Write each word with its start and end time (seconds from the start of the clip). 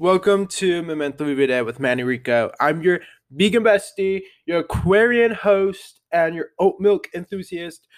Welcome 0.00 0.46
to 0.46 0.80
Memento 0.84 1.24
Vivere 1.24 1.64
with 1.64 1.80
Manny 1.80 2.04
Rico. 2.04 2.52
I'm 2.60 2.82
your 2.82 3.00
vegan 3.32 3.64
bestie, 3.64 4.22
your 4.46 4.60
Aquarian 4.60 5.32
host, 5.32 6.02
and 6.12 6.36
your 6.36 6.50
oat 6.60 6.76
milk 6.78 7.08
enthusiast. 7.16 7.88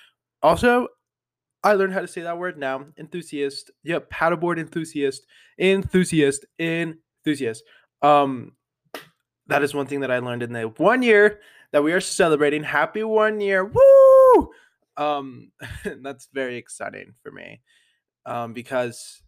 Also, 0.42 0.88
I 1.62 1.74
learned 1.74 1.92
how 1.92 2.00
to 2.00 2.08
say 2.08 2.22
that 2.22 2.38
word 2.38 2.56
now. 2.56 2.86
Enthusiast. 2.98 3.70
Yep, 3.84 4.10
paddleboard 4.10 4.58
enthusiast. 4.58 5.26
Enthusiast. 5.58 6.46
Enthusiast. 6.58 7.64
Um, 8.00 8.52
that 9.48 9.62
is 9.62 9.74
one 9.74 9.86
thing 9.86 10.00
that 10.00 10.10
I 10.10 10.20
learned 10.20 10.42
in 10.42 10.54
the 10.54 10.72
one 10.78 11.02
year 11.02 11.40
that 11.72 11.84
we 11.84 11.92
are 11.92 12.00
celebrating. 12.00 12.62
Happy 12.62 13.04
one 13.04 13.42
year. 13.42 13.62
Woo! 13.62 14.50
Um, 14.96 15.52
that's 16.02 16.30
very 16.32 16.56
exciting 16.56 17.12
for 17.22 17.30
me. 17.30 17.60
Um, 18.24 18.54
because 18.54 19.20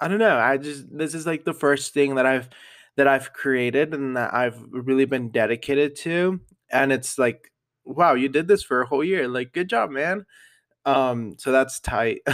I 0.00 0.08
don't 0.08 0.18
know. 0.18 0.36
I 0.36 0.56
just 0.58 0.84
this 0.96 1.14
is 1.14 1.26
like 1.26 1.44
the 1.44 1.54
first 1.54 1.94
thing 1.94 2.16
that 2.16 2.26
I've 2.26 2.48
that 2.96 3.08
I've 3.08 3.32
created 3.32 3.94
and 3.94 4.16
that 4.16 4.34
I've 4.34 4.60
really 4.70 5.04
been 5.04 5.30
dedicated 5.30 5.96
to. 5.96 6.40
And 6.70 6.92
it's 6.92 7.18
like, 7.18 7.52
wow, 7.84 8.14
you 8.14 8.28
did 8.28 8.48
this 8.48 8.62
for 8.62 8.82
a 8.82 8.86
whole 8.86 9.04
year. 9.04 9.28
Like, 9.28 9.52
good 9.52 9.68
job, 9.68 9.90
man. 9.90 10.24
Um, 10.84 11.34
so 11.38 11.50
that's 11.52 11.80
tight. 11.80 12.20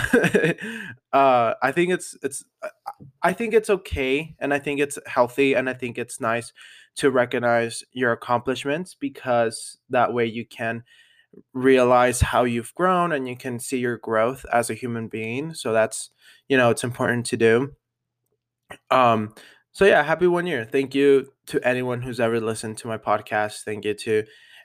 uh, 1.13 1.55
I 1.63 1.73
think 1.73 1.93
it's 1.93 2.17
it's 2.23 2.45
I 3.23 3.33
think 3.33 3.55
it's 3.55 3.71
okay 3.71 4.35
and 4.41 4.53
I 4.53 4.59
think 4.59 4.81
it's 4.81 4.99
healthy 5.07 5.55
and 5.55 5.71
I 5.71 5.75
think 5.75 5.99
it's 5.99 6.21
nice 6.21 6.53
to 6.97 7.11
recognize 7.11 7.83
your 7.93 8.13
accomplishments 8.13 8.95
because 8.99 9.79
that 9.89 10.13
way 10.13 10.27
you 10.27 10.45
can 10.45 10.85
realize 11.53 12.21
how 12.21 12.45
you've 12.45 12.75
grown 12.75 13.13
and 13.13 13.29
you 13.29 13.37
can 13.37 13.59
see 13.59 13.79
your 13.79 13.99
growth 13.99 14.45
as 14.53 14.71
a 14.71 14.75
human 14.75 15.09
being. 15.09 15.55
So 15.55 15.73
that's, 15.73 16.11
you 16.49 16.57
know, 16.57 16.71
it's 16.71 16.85
important 16.85 17.27
to 17.27 17.37
do. 17.37 17.73
Um, 18.91 19.35
so 19.73 19.85
yeah, 19.85 20.03
happy 20.03 20.27
one 20.27 20.47
year. 20.47 20.65
Thank 20.65 20.95
you 20.95 21.33
to 21.47 21.67
anyone 21.67 22.03
who's 22.03 22.21
ever 22.21 22.41
listened 22.41 22.79
to 22.79 22.89
my 22.89 22.99
podcast. 22.99 23.63
Thank 23.65 23.85
you 23.85 23.95
to 23.95 24.25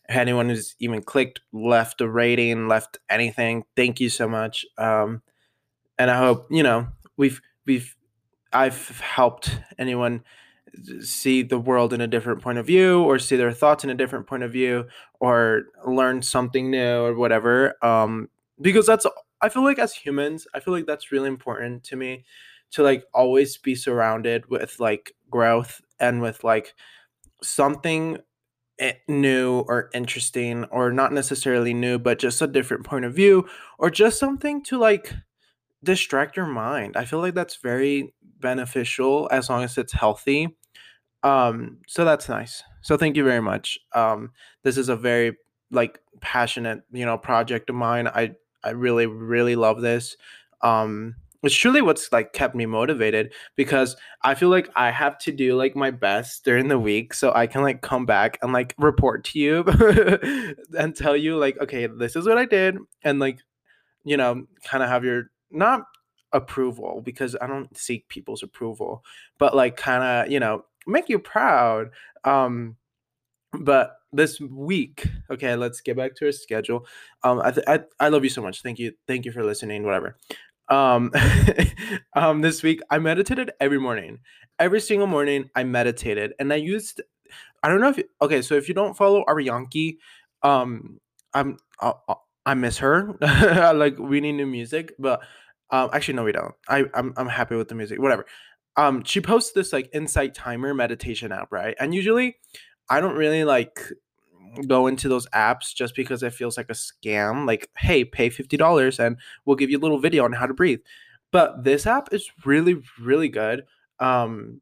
anyone 0.10 0.50
who's 0.50 0.76
even 0.80 1.02
clicked, 1.02 1.42
left 1.52 2.02
a 2.02 2.10
rating, 2.10 2.68
left 2.68 2.98
anything. 3.10 3.64
Thank 3.76 4.00
you 4.00 4.10
so 4.10 4.28
much. 4.28 4.66
Um, 4.78 5.22
and 5.98 6.12
I 6.12 6.18
hope, 6.18 6.48
you 6.50 6.64
know, 6.64 6.88
we've 7.16 7.42
we've 7.66 7.96
I've 8.54 9.00
helped 9.00 9.60
anyone 9.78 10.24
see 11.02 11.44
the 11.44 11.60
world 11.60 11.94
in 11.94 12.02
a 12.02 12.08
different 12.08 12.42
point 12.42 12.58
of 12.58 12.66
view 12.66 13.02
or 13.04 13.20
see 13.20 13.36
their 13.36 13.52
thoughts 13.52 13.84
in 13.84 13.90
a 13.90 13.96
different 13.96 14.28
point 14.28 14.44
of 14.44 14.52
view 14.52 14.86
or 15.20 15.64
learn 15.86 16.22
something 16.22 16.70
new 16.70 17.00
or 17.02 17.16
whatever 17.16 17.74
um 17.86 18.30
because 18.62 18.86
that's 18.86 19.06
i 19.42 19.50
feel 19.50 19.64
like 19.64 19.80
as 19.80 19.94
humans 19.94 20.48
i 20.54 20.60
feel 20.60 20.74
like 20.74 20.86
that's 20.86 21.12
really 21.12 21.28
important 21.28 21.84
to 21.84 21.96
me 21.96 22.24
to 22.72 22.84
like 22.84 23.04
always 23.14 23.58
be 23.58 23.76
surrounded 23.76 24.46
with 24.50 24.80
like 24.80 25.14
growth 25.30 25.82
and 26.00 26.22
with 26.22 26.44
like 26.44 26.74
something 27.44 28.18
eh, 28.80 28.94
new 29.08 29.60
or 29.68 29.90
interesting 29.94 30.66
or 30.66 30.92
not 30.92 31.14
necessarily 31.14 31.74
new 31.74 32.00
but 32.00 32.20
just 32.20 32.42
a 32.42 32.48
different 32.48 32.86
point 32.86 33.06
of 33.06 33.14
view 33.14 33.48
or 33.80 33.90
just 33.90 34.20
something 34.20 34.64
to 34.64 34.78
like 34.78 35.14
distract 35.84 36.36
your 36.36 36.46
mind 36.46 36.98
i 36.98 37.06
feel 37.06 37.20
like 37.20 37.36
that's 37.36 37.58
very 37.58 38.14
beneficial 38.40 39.28
as 39.32 39.50
long 39.50 39.64
as 39.64 39.78
it's 39.78 39.94
healthy 39.94 40.48
um, 41.24 41.80
so 41.88 42.06
that's 42.06 42.30
nice. 42.30 42.64
So 42.82 42.98
thank 42.98 43.18
you 43.18 43.24
very 43.24 43.42
much. 43.42 43.78
Um, 43.94 44.32
this 44.64 44.78
is 44.78 44.90
a 44.90 44.96
very 44.96 45.36
like 45.72 46.00
passionate, 46.22 46.82
you 46.92 47.06
know, 47.06 47.18
project 47.18 47.70
of 47.70 47.76
mine. 47.76 48.08
I 48.08 48.36
I 48.64 48.72
really 48.72 49.06
really 49.08 49.56
love 49.56 49.82
this. 49.82 50.16
Um, 50.62 51.16
it's 51.44 51.56
truly 51.56 51.82
what's 51.82 52.12
like 52.12 52.34
kept 52.34 52.56
me 52.56 52.66
motivated 52.66 53.34
because 53.56 53.96
I 54.24 54.36
feel 54.36 54.50
like 54.50 54.70
I 54.76 54.90
have 54.92 55.18
to 55.20 55.32
do 55.32 55.56
like 55.56 55.76
my 55.76 55.92
best 55.92 56.44
during 56.44 56.68
the 56.68 56.80
week 56.80 57.14
so 57.14 57.32
I 57.34 57.46
can 57.48 57.62
like 57.62 57.82
come 57.82 58.06
back 58.06 58.40
and 58.42 58.52
like 58.54 58.74
report 58.78 59.24
to 59.26 59.40
you 59.40 59.64
and 60.78 60.96
tell 60.96 61.16
you 61.16 61.38
like 61.38 61.58
okay 61.62 61.88
this 61.88 62.16
is 62.16 62.26
what 62.26 62.40
I 62.40 62.46
did 62.46 62.78
and 63.04 63.20
like 63.20 63.40
you 64.04 64.18
know 64.18 64.48
kind 64.64 64.84
of 64.84 64.90
have 64.90 65.06
your 65.06 65.30
not 65.52 65.84
approval 66.34 67.02
because 67.04 67.36
I 67.42 67.48
don't 67.48 67.76
seek 67.78 68.08
people's 68.10 68.44
approval 68.44 69.04
but 69.38 69.56
like 69.56 69.78
kind 69.78 70.04
of 70.04 70.32
you 70.32 70.40
know 70.40 70.66
make 70.88 71.10
you 71.10 71.20
proud. 71.20 71.92
Um, 72.24 72.78
but 73.54 73.98
this 74.14 74.40
week, 74.40 75.08
okay, 75.30 75.56
let's 75.56 75.82
get 75.82 75.98
back 75.98 76.16
to 76.16 76.26
our 76.26 76.32
schedule. 76.32 76.88
Um, 77.24 77.42
I, 77.44 77.52
th- 77.52 77.68
I 77.68 77.82
I 78.00 78.10
love 78.10 78.24
you 78.24 78.30
so 78.30 78.42
much. 78.42 78.62
Thank 78.62 78.80
you, 78.80 78.94
thank 79.08 79.26
you 79.26 79.32
for 79.32 79.44
listening. 79.44 79.84
Whatever. 79.84 80.18
Um, 80.70 81.12
um, 82.16 82.42
this 82.42 82.64
week 82.64 82.82
I 82.90 83.00
meditated 83.00 83.52
every 83.60 83.80
morning. 83.80 84.20
Every 84.60 84.82
single 84.82 85.08
morning 85.08 85.50
I 85.56 85.64
meditated, 85.64 86.34
and 86.40 86.52
I 86.52 86.58
used. 86.58 87.02
I 87.64 87.70
don't 87.70 87.82
know 87.82 87.90
if 87.90 88.02
okay. 88.22 88.42
So 88.42 88.56
if 88.56 88.68
you 88.68 88.74
don't 88.74 88.96
follow 88.96 89.24
Arianki, 89.26 89.98
um, 90.44 91.00
I'm 91.34 91.58
I, 91.82 91.94
I 92.48 92.56
miss 92.56 92.80
her. 92.80 93.16
like 93.76 94.00
we 94.00 94.22
need 94.22 94.34
new 94.34 94.48
music, 94.48 94.94
but 94.98 95.22
um, 95.70 95.92
actually 95.94 96.16
no, 96.16 96.24
we 96.24 96.32
don't. 96.32 96.56
I 96.68 96.86
I'm 96.96 97.14
I'm 97.16 97.28
happy 97.28 97.56
with 97.56 97.68
the 97.68 97.76
music. 97.76 98.00
Whatever 98.00 98.26
um 98.78 99.04
she 99.04 99.20
posts 99.20 99.52
this 99.52 99.74
like 99.74 99.90
insight 99.94 100.34
timer 100.34 100.74
meditation 100.74 101.32
app 101.32 101.52
right 101.52 101.76
and 101.80 101.94
usually 101.94 102.38
i 102.90 103.02
don't 103.02 103.16
really 103.16 103.44
like 103.44 103.80
go 104.68 104.88
into 104.88 105.10
those 105.10 105.28
apps 105.30 105.74
just 105.76 105.96
because 105.96 106.24
it 106.24 106.34
feels 106.34 106.56
like 106.58 106.70
a 106.70 106.74
scam 106.74 107.46
like 107.46 107.70
hey 107.78 108.06
pay 108.06 108.30
$50 108.30 109.00
and 109.00 109.18
we'll 109.46 109.56
give 109.56 109.70
you 109.70 109.78
a 109.78 109.82
little 109.82 110.00
video 110.00 110.24
on 110.24 110.34
how 110.34 110.46
to 110.46 110.54
breathe 110.54 110.80
but 111.32 111.64
this 111.64 111.86
app 111.86 112.14
is 112.14 112.32
really 112.46 112.78
really 113.00 113.30
good 113.30 113.66
um 114.00 114.62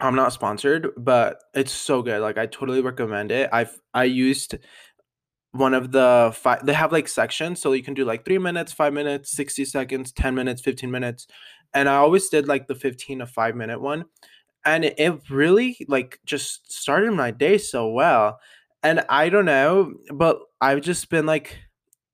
i'm 0.00 0.14
not 0.14 0.32
sponsored 0.32 0.88
but 0.96 1.42
it's 1.54 1.72
so 1.72 2.02
good 2.02 2.20
like 2.20 2.38
i 2.38 2.46
totally 2.46 2.80
recommend 2.80 3.32
it 3.32 3.48
i've 3.52 3.80
i 3.94 4.04
used 4.04 4.56
one 5.58 5.74
of 5.74 5.92
the 5.92 6.32
five 6.34 6.64
they 6.64 6.72
have 6.72 6.92
like 6.92 7.08
sections. 7.08 7.60
So 7.60 7.72
you 7.72 7.82
can 7.82 7.94
do 7.94 8.04
like 8.04 8.24
three 8.24 8.38
minutes 8.38 8.72
five 8.72 8.92
minutes 8.92 9.30
60 9.32 9.64
seconds 9.64 10.12
10 10.12 10.34
minutes 10.34 10.62
15 10.62 10.90
minutes. 10.90 11.26
And 11.74 11.88
I 11.88 11.96
always 11.96 12.28
did 12.28 12.48
like 12.48 12.66
the 12.66 12.74
15 12.74 13.20
to 13.20 13.26
5 13.26 13.56
minute 13.56 13.80
one. 13.80 14.06
And 14.64 14.84
it, 14.84 14.94
it 14.98 15.20
really 15.30 15.76
like 15.88 16.20
just 16.24 16.72
started 16.72 17.12
my 17.12 17.30
day 17.30 17.58
so 17.58 17.90
well. 17.90 18.40
And 18.82 19.04
I 19.08 19.28
don't 19.28 19.44
know 19.44 19.94
but 20.12 20.40
I've 20.60 20.80
just 20.80 21.10
been 21.10 21.26
like 21.26 21.58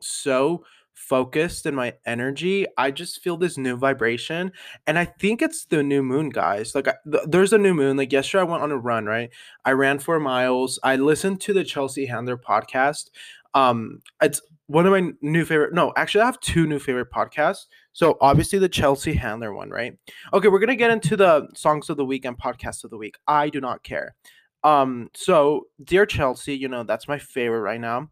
so 0.01 0.65
focused 1.09 1.67
in 1.67 1.75
my 1.75 1.93
energy 2.07 2.67
i 2.79 2.91
just 2.91 3.21
feel 3.21 3.37
this 3.37 3.59
new 3.59 3.77
vibration 3.77 4.51
and 4.87 4.99
i 4.99 5.05
think 5.05 5.43
it's 5.43 5.67
the 5.67 5.83
new 5.83 6.03
moon 6.03 6.31
guys 6.31 6.75
like 6.75 6.89
I, 6.89 6.95
th- 7.11 7.25
there's 7.27 7.53
a 7.53 7.59
new 7.59 7.75
moon 7.75 7.97
like 7.97 8.13
yesterday 8.13 8.41
i 8.41 8.45
went 8.45 8.63
on 8.63 8.73
a 8.73 8.79
run 8.79 9.05
right? 9.05 9.31
I 9.65 9.73
ran 9.73 9.99
four 9.99 10.19
miles 10.19 10.79
i 10.83 10.97
listened 10.97 11.41
to 11.43 11.53
the 11.53 11.65
chelsea 11.65 12.07
handler 12.07 12.39
podcast 12.39 13.11
um 13.53 14.01
it's 14.23 14.41
one 14.67 14.87
of 14.87 14.93
my 14.93 15.13
new 15.21 15.45
favorite 15.45 15.75
no 15.75 15.93
actually 15.97 16.23
i 16.23 16.27
have 16.27 16.41
two 16.41 16.67
new 16.67 16.79
favorite 16.79 17.11
podcasts 17.11 17.67
so 17.93 18.17
obviously 18.21 18.59
the 18.59 18.69
chelsea 18.69 19.13
handler 19.13 19.53
one 19.53 19.69
right? 19.71 19.99
Okay 20.33 20.49
we're 20.49 20.59
gonna 20.59 20.75
get 20.75 20.91
into 20.91 21.17
the 21.17 21.47
songs 21.55 21.91
of 21.91 21.99
the 21.99 22.05
week 22.05 22.25
and 22.25 22.39
podcasts 22.39 22.83
of 22.83 22.91
the 22.91 22.97
week 22.97 23.17
i 23.27 23.51
do 23.51 23.61
not 23.61 23.83
care 23.83 24.15
um 24.63 25.11
so 25.15 25.67
dear 25.83 26.07
chelsea 26.07 26.57
you 26.57 26.69
know 26.69 26.83
that's 26.83 27.09
my 27.09 27.19
favorite 27.19 27.61
right 27.61 27.81
now 27.81 28.09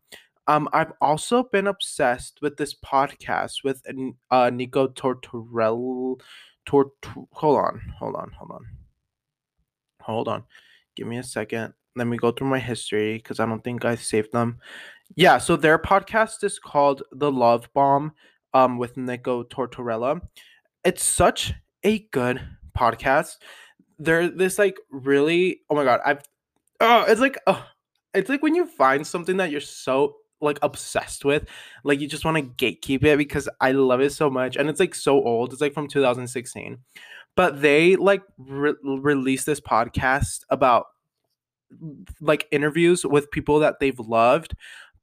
um 0.47 0.69
i've 0.72 0.92
also 1.00 1.44
been 1.44 1.66
obsessed 1.66 2.38
with 2.42 2.56
this 2.56 2.75
podcast 2.75 3.64
with 3.64 3.82
uh 4.30 4.50
nico 4.50 4.88
tortorella 4.88 6.20
Tort- 6.64 6.92
hold 7.32 7.58
on 7.58 7.80
hold 7.98 8.14
on 8.14 8.30
hold 8.38 8.50
on 8.52 8.66
hold 10.00 10.28
on 10.28 10.44
give 10.97 11.06
me 11.06 11.19
a 11.19 11.22
second 11.22 11.75
let 11.97 12.06
me 12.06 12.16
go 12.16 12.31
through 12.31 12.48
my 12.48 12.58
history 12.58 13.16
because 13.16 13.41
i 13.41 13.47
don't 13.47 13.64
think 13.64 13.84
i 13.84 13.94
saved 13.94 14.32
them 14.32 14.58
yeah, 15.14 15.38
so 15.38 15.56
their 15.56 15.78
podcast 15.78 16.42
is 16.42 16.58
called 16.58 17.02
The 17.12 17.31
Love 17.31 17.69
Bomb 17.75 18.12
um 18.54 18.78
with 18.78 18.97
Nico 18.97 19.42
Tortorella. 19.44 20.20
It's 20.84 21.04
such 21.04 21.52
a 21.84 22.00
good 22.12 22.41
podcast. 22.76 23.36
They're 23.98 24.28
this 24.28 24.58
like 24.58 24.78
really 24.90 25.61
oh 25.69 25.75
my 25.75 25.84
god, 25.84 26.00
I've 26.05 26.22
oh 26.81 27.05
it's 27.08 27.20
like 27.20 27.38
oh 27.46 27.64
it's 28.14 28.28
like 28.28 28.43
when 28.43 28.55
you 28.55 28.66
find 28.66 29.06
something 29.06 29.37
that 29.38 29.50
you're 29.50 29.61
so 29.61 30.16
like 30.42 30.58
obsessed 30.62 31.24
with, 31.24 31.46
like 31.84 32.00
you 32.00 32.08
just 32.08 32.24
want 32.24 32.36
to 32.36 32.42
gatekeep 32.64 33.04
it 33.04 33.18
because 33.18 33.48
I 33.60 33.72
love 33.72 34.00
it 34.00 34.12
so 34.12 34.28
much 34.28 34.56
and 34.56 34.68
it's 34.68 34.80
like 34.80 34.94
so 34.94 35.22
old. 35.22 35.52
It's 35.52 35.62
like 35.62 35.74
from 35.74 35.88
2016. 35.88 36.78
But 37.34 37.62
they 37.62 37.96
like 37.96 38.22
re- 38.36 38.74
released 38.82 39.46
this 39.46 39.60
podcast 39.60 40.40
about 40.50 40.86
like 42.20 42.46
interviews 42.50 43.06
with 43.06 43.30
people 43.30 43.60
that 43.60 43.80
they've 43.80 43.98
loved 43.98 44.54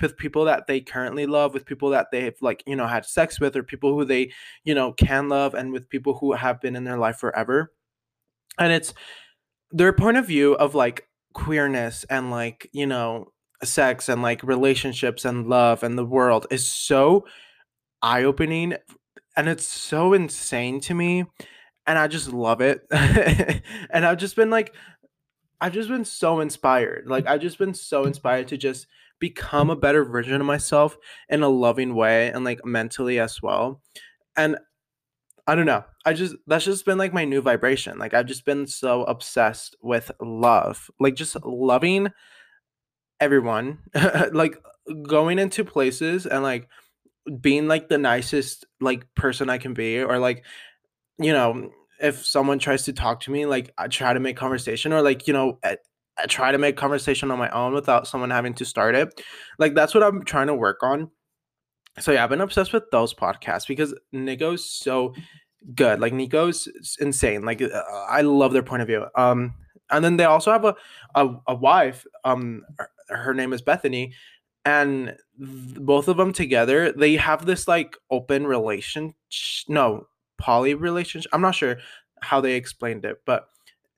with 0.01 0.17
people 0.17 0.45
that 0.45 0.67
they 0.67 0.79
currently 0.79 1.25
love, 1.25 1.53
with 1.53 1.65
people 1.65 1.89
that 1.89 2.07
they've 2.11 2.35
like, 2.41 2.63
you 2.65 2.75
know, 2.75 2.87
had 2.87 3.05
sex 3.05 3.39
with, 3.39 3.55
or 3.55 3.63
people 3.63 3.93
who 3.93 4.05
they, 4.05 4.31
you 4.63 4.73
know, 4.73 4.93
can 4.93 5.29
love, 5.29 5.53
and 5.53 5.71
with 5.71 5.89
people 5.89 6.17
who 6.17 6.33
have 6.33 6.61
been 6.61 6.75
in 6.75 6.83
their 6.83 6.97
life 6.97 7.17
forever. 7.17 7.73
And 8.57 8.71
it's 8.71 8.93
their 9.71 9.93
point 9.93 10.17
of 10.17 10.25
view 10.25 10.53
of 10.53 10.75
like 10.75 11.07
queerness 11.33 12.05
and 12.09 12.31
like, 12.31 12.69
you 12.71 12.85
know, 12.85 13.31
sex 13.63 14.09
and 14.09 14.21
like 14.21 14.43
relationships 14.43 15.25
and 15.25 15.47
love 15.47 15.83
and 15.83 15.97
the 15.97 16.05
world 16.05 16.47
is 16.49 16.69
so 16.69 17.25
eye 18.01 18.23
opening 18.23 18.75
and 19.35 19.49
it's 19.49 19.65
so 19.65 20.13
insane 20.13 20.79
to 20.81 20.93
me. 20.93 21.25
and 21.87 21.97
I 21.97 22.07
just 22.07 22.31
love 22.31 22.61
it. 22.61 22.85
and 22.91 24.05
I've 24.05 24.17
just 24.17 24.35
been 24.35 24.49
like 24.49 24.73
I've 25.61 25.73
just 25.73 25.89
been 25.89 26.05
so 26.05 26.39
inspired. 26.39 27.05
Like 27.07 27.27
I've 27.27 27.41
just 27.41 27.57
been 27.57 27.73
so 27.73 28.05
inspired 28.05 28.47
to 28.49 28.57
just 28.57 28.87
become 29.19 29.69
a 29.69 29.75
better 29.75 30.05
version 30.05 30.39
of 30.39 30.47
myself 30.47 30.97
in 31.27 31.43
a 31.43 31.49
loving 31.49 31.95
way 31.95 32.31
and 32.31 32.45
like 32.45 32.65
mentally 32.65 33.19
as 33.19 33.41
well. 33.41 33.81
And 34.37 34.57
I 35.47 35.55
don't 35.55 35.65
know. 35.65 35.83
I 36.05 36.13
just 36.13 36.35
that's 36.47 36.65
just 36.65 36.85
been 36.85 36.97
like 36.97 37.13
my 37.13 37.25
new 37.25 37.41
vibration. 37.41 37.97
Like 37.97 38.13
I've 38.13 38.27
just 38.27 38.45
been 38.45 38.67
so 38.67 39.03
obsessed 39.03 39.75
with 39.81 40.11
love. 40.21 40.89
Like 40.99 41.15
just 41.15 41.35
loving 41.43 42.09
everyone. 43.19 43.79
like 44.31 44.57
going 45.03 45.39
into 45.39 45.63
places 45.63 46.25
and 46.25 46.43
like 46.43 46.67
being 47.41 47.67
like 47.67 47.89
the 47.89 47.97
nicest 47.97 48.65
like 48.81 49.05
person 49.15 49.49
I 49.49 49.57
can 49.57 49.73
be 49.73 50.01
or 50.01 50.17
like 50.17 50.43
you 51.19 51.31
know 51.31 51.71
if 51.99 52.25
someone 52.25 52.59
tries 52.59 52.83
to 52.85 52.93
talk 52.93 53.19
to 53.21 53.31
me, 53.31 53.45
like 53.45 53.73
I 53.77 53.87
try 53.87 54.13
to 54.13 54.19
make 54.19 54.37
conversation 54.37 54.93
or 54.93 55.01
like, 55.01 55.27
you 55.27 55.33
know, 55.33 55.59
I, 55.63 55.77
I 56.17 56.25
try 56.25 56.51
to 56.51 56.57
make 56.57 56.77
conversation 56.77 57.31
on 57.31 57.37
my 57.37 57.49
own 57.49 57.73
without 57.73 58.07
someone 58.07 58.29
having 58.29 58.53
to 58.55 58.65
start 58.65 58.95
it. 58.95 59.21
Like 59.57 59.75
that's 59.75 59.93
what 59.93 60.03
I'm 60.03 60.23
trying 60.23 60.47
to 60.47 60.55
work 60.55 60.81
on. 60.81 61.11
So 61.99 62.11
yeah, 62.11 62.23
I've 62.23 62.29
been 62.29 62.41
obsessed 62.41 62.73
with 62.73 62.89
those 62.91 63.13
podcasts 63.13 63.67
because 63.67 63.93
Nico's 64.11 64.69
so 64.69 65.13
good. 65.75 65.99
Like 65.99 66.13
Nico's 66.13 66.67
insane. 66.99 67.43
Like 67.43 67.61
uh, 67.61 67.83
I 68.09 68.21
love 68.21 68.53
their 68.53 68.63
point 68.63 68.81
of 68.81 68.87
view. 68.87 69.05
Um, 69.15 69.53
and 69.91 70.05
then 70.05 70.17
they 70.17 70.25
also 70.25 70.51
have 70.51 70.65
a 70.65 70.75
a, 71.15 71.29
a 71.47 71.55
wife. 71.55 72.05
Um, 72.23 72.63
her 73.09 73.33
name 73.33 73.53
is 73.53 73.61
Bethany, 73.61 74.13
and 74.65 75.15
th- 75.37 75.75
both 75.79 76.07
of 76.07 76.17
them 76.17 76.33
together, 76.33 76.91
they 76.91 77.15
have 77.15 77.45
this 77.45 77.67
like 77.67 77.97
open 78.11 78.47
relation. 78.47 79.13
No, 79.67 80.07
poly 80.37 80.73
relationship. 80.73 81.29
I'm 81.33 81.41
not 81.41 81.55
sure 81.55 81.77
how 82.21 82.41
they 82.41 82.55
explained 82.55 83.05
it, 83.05 83.17
but 83.25 83.47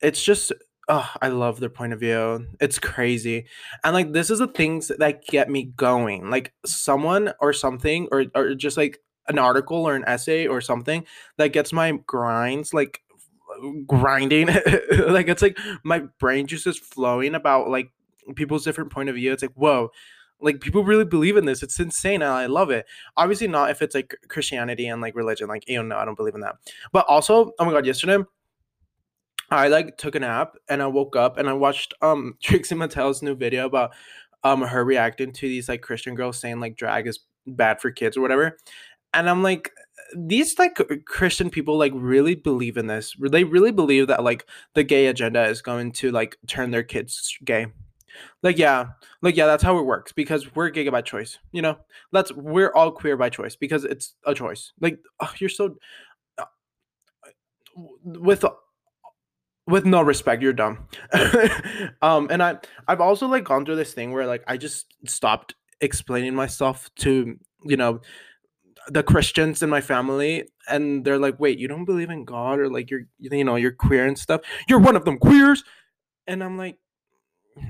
it's 0.02 0.24
just 0.24 0.52
oh, 0.90 1.10
I 1.22 1.30
love 1.30 1.60
their 1.60 1.70
point 1.70 1.94
of 1.94 2.00
view. 2.00 2.48
It's 2.60 2.80
crazy. 2.80 3.46
And 3.84 3.94
like 3.94 4.14
this 4.14 4.30
is 4.30 4.40
the 4.40 4.48
things 4.48 4.92
that 4.98 5.26
get 5.28 5.50
me 5.50 5.72
going. 5.76 6.30
Like 6.30 6.54
someone 6.66 7.34
or 7.40 7.54
something 7.54 8.08
or 8.12 8.26
or 8.36 8.56
just 8.56 8.78
like 8.78 9.00
an 9.28 9.40
article 9.40 9.88
or 9.88 9.96
an 9.96 10.04
essay 10.08 10.48
or 10.48 10.62
something 10.62 11.06
that 11.38 11.54
gets 11.54 11.72
my 11.72 11.92
grinds 12.08 12.74
like 12.74 13.02
grinding 13.86 14.48
like 15.08 15.28
it's 15.28 15.42
like 15.42 15.58
my 15.84 16.00
brain 16.20 16.48
juice 16.48 16.66
is 16.66 16.78
flowing 16.78 17.36
about 17.36 17.70
like 17.70 17.92
people's 18.36 18.64
different 18.64 18.92
point 18.92 19.10
of 19.10 19.16
view 19.16 19.32
it's 19.32 19.42
like 19.42 19.54
whoa 19.54 19.92
like 20.42 20.60
people 20.60 20.84
really 20.84 21.06
believe 21.06 21.38
in 21.38 21.46
this. 21.46 21.64
It's 21.64 21.80
insane 21.80 22.24
I 22.24 22.48
love 22.48 22.70
it. 22.72 22.86
Obviously 23.18 23.48
not 23.48 23.70
if 23.70 23.82
it's 23.82 23.96
like 23.96 24.16
Christianity 24.28 24.88
and 24.88 25.02
like 25.02 25.16
religion. 25.16 25.48
Like, 25.48 25.68
you 25.68 25.78
know, 25.78 25.84
no, 25.84 25.98
I 25.98 26.06
don't 26.06 26.18
believe 26.18 26.36
in 26.36 26.42
that. 26.42 26.56
But 26.92 27.06
also, 27.08 27.52
oh 27.60 27.66
my 27.66 27.72
god, 27.72 27.86
yesterday 27.86 28.24
I 29.50 29.68
like 29.68 29.98
took 29.98 30.16
a 30.16 30.20
nap 30.20 30.56
and 30.70 30.82
I 30.82 30.88
woke 30.88 31.16
up 31.16 31.38
and 31.38 31.50
I 31.50 31.54
watched 31.54 31.94
um 32.02 32.38
Trixie 32.44 32.76
Mattel's 32.76 33.22
new 33.22 33.36
video 33.36 33.66
about 33.66 33.94
um 34.44 34.62
her 34.62 34.84
reacting 34.84 35.32
to 35.34 35.48
these 35.48 35.70
like 35.70 35.82
Christian 35.82 36.16
girls 36.16 36.40
saying 36.40 36.60
like 36.60 36.76
drag 36.76 37.08
is 37.08 37.20
bad 37.48 37.80
for 37.80 37.92
kids 37.92 38.18
or 38.18 38.22
whatever. 38.22 38.58
And 39.14 39.30
I'm 39.30 39.44
like 39.44 39.72
these 40.16 40.58
like 40.58 40.80
Christian 41.06 41.50
people 41.50 41.78
like 41.78 41.94
really 41.96 42.36
believe 42.36 42.78
in 42.78 42.88
this. 42.88 43.16
They 43.20 43.44
really 43.44 43.72
believe 43.72 44.08
that 44.08 44.24
like 44.24 44.46
the 44.74 44.84
gay 44.84 45.08
agenda 45.08 45.46
is 45.46 45.62
going 45.62 45.92
to 45.94 46.12
like 46.12 46.38
turn 46.48 46.72
their 46.72 46.84
kids 46.84 47.38
gay 47.44 47.68
like 48.44 48.58
yeah 48.58 48.88
like 49.22 49.36
yeah 49.36 49.46
that's 49.46 49.64
how 49.64 49.78
it 49.78 49.86
works 49.86 50.12
because 50.12 50.56
we're 50.56 50.72
by 50.92 51.02
choice 51.02 51.40
you 51.52 51.62
know? 51.62 51.78
That's 52.12 52.32
we're 52.34 52.74
all 52.74 52.92
queer 52.92 53.18
by 53.18 53.30
choice 53.30 53.56
because 53.56 53.84
it's 53.86 54.16
a 54.26 54.34
choice. 54.34 54.74
Like 54.80 55.00
oh, 55.20 55.32
you're 55.40 55.50
so 55.50 55.76
uh, 56.38 56.46
with 58.04 58.44
with 59.68 59.86
no 59.86 60.02
respect 60.02 60.42
you're 60.42 60.54
dumb. 60.54 60.88
Um 62.02 62.28
and 62.32 62.42
i 62.42 62.58
i've 62.88 63.02
also 63.02 63.28
like 63.28 63.44
gone 63.44 63.66
through 63.66 63.76
this 63.76 63.94
thing 63.94 64.12
where 64.12 64.26
like 64.26 64.44
i 64.48 64.58
just 64.58 64.88
stopped 65.06 65.56
explaining 65.82 66.34
myself 66.34 66.90
to 66.96 67.38
you 67.64 67.78
know 67.78 68.02
the 68.88 69.04
christians 69.04 69.62
in 69.62 69.70
my 69.70 69.82
family 69.82 70.48
and 70.68 71.06
they're 71.06 71.20
like 71.20 71.40
wait 71.40 71.60
you 71.60 71.68
don't 71.68 71.86
believe 71.86 72.10
in 72.10 72.26
god 72.26 72.60
or 72.60 72.70
like 72.70 72.90
you're 72.90 73.04
you 73.20 73.44
know 73.44 73.56
you're 73.56 73.72
queer 73.72 74.08
and 74.08 74.18
stuff? 74.18 74.42
You're 74.68 74.80
one 74.80 74.96
of 74.96 75.06
them 75.06 75.18
queers! 75.20 75.64
And 76.28 76.44
i'm 76.44 76.58
like 76.58 76.78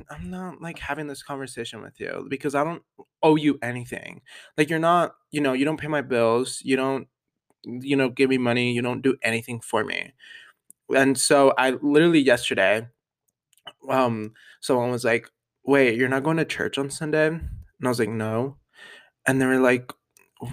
I'm 0.10 0.30
not 0.30 0.62
like 0.62 0.80
having 0.80 1.08
this 1.08 1.24
conversation 1.24 1.82
with 1.82 2.00
you 2.00 2.28
because 2.30 2.56
I 2.56 2.64
don't 2.64 2.84
owe 3.24 3.36
you 3.36 3.58
anything. 3.62 4.22
Like 4.58 4.70
you're 4.70 4.80
not, 4.80 5.16
you 5.32 5.42
know, 5.42 5.54
you 5.54 5.66
don't 5.66 5.80
pay 5.80 5.88
my 5.88 6.02
bills, 6.02 6.62
you 6.64 6.76
don't 6.76 7.08
you 7.66 7.96
know, 7.96 8.10
give 8.10 8.30
me 8.30 8.38
money, 8.38 8.74
you 8.74 8.82
don't 8.82 9.02
do 9.02 9.18
anything 9.24 9.62
for 9.62 9.84
me. 9.84 10.14
And 10.96 11.18
so 11.20 11.54
I 11.58 11.72
literally 11.82 12.20
yesterday 12.22 12.88
um 13.90 14.34
someone 14.62 14.92
was 14.92 15.04
like, 15.06 15.30
"Wait, 15.66 15.98
you're 15.98 16.10
not 16.10 16.24
going 16.24 16.38
to 16.38 16.46
church 16.46 16.78
on 16.78 16.90
Sunday?" 16.90 17.28
And 17.28 17.42
I 17.84 17.88
was 17.90 18.00
like, 18.00 18.10
"No." 18.10 18.58
And 19.28 19.42
they 19.42 19.48
were 19.48 19.60
like, 19.60 19.92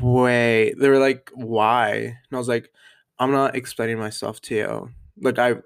"Wait." 0.03 0.75
They 0.79 0.89
were 0.89 0.99
like, 0.99 1.31
"Why?" 1.35 1.91
And 1.95 2.33
I 2.33 2.39
was 2.39 2.49
like, 2.49 2.71
"I'm 3.19 3.33
not 3.33 3.57
explaining 3.57 3.99
myself 3.99 4.41
to 4.43 4.57
you. 4.57 4.91
Like 5.21 5.39
I 5.39 5.57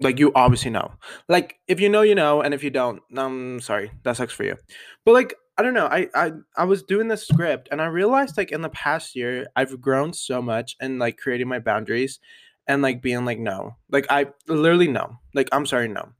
like 0.00 0.18
you 0.18 0.32
obviously 0.34 0.70
know. 0.70 0.92
Like 1.28 1.58
if 1.66 1.80
you 1.80 1.88
know, 1.88 2.02
you 2.02 2.14
know, 2.14 2.40
and 2.40 2.54
if 2.54 2.62
you 2.62 2.70
don't, 2.70 3.02
I'm 3.16 3.60
sorry, 3.60 3.90
that 4.04 4.16
sucks 4.16 4.32
for 4.32 4.44
you. 4.44 4.56
But 5.04 5.12
like 5.12 5.34
I 5.56 5.62
don't 5.62 5.74
know, 5.74 5.86
I 5.86 6.08
I 6.14 6.32
I 6.56 6.64
was 6.64 6.82
doing 6.82 7.08
this 7.08 7.26
script 7.26 7.68
and 7.70 7.82
I 7.82 7.86
realized 7.86 8.36
like 8.36 8.52
in 8.52 8.62
the 8.62 8.68
past 8.68 9.16
year 9.16 9.48
I've 9.56 9.80
grown 9.80 10.12
so 10.12 10.40
much 10.40 10.76
and 10.80 10.98
like 10.98 11.16
creating 11.18 11.48
my 11.48 11.58
boundaries 11.58 12.20
and 12.66 12.82
like 12.82 13.02
being 13.02 13.24
like 13.24 13.38
no, 13.40 13.76
like 13.90 14.06
I 14.10 14.26
literally 14.46 14.88
no, 14.88 15.18
like 15.34 15.48
I'm 15.52 15.66
sorry 15.66 15.88
no, 15.88 16.10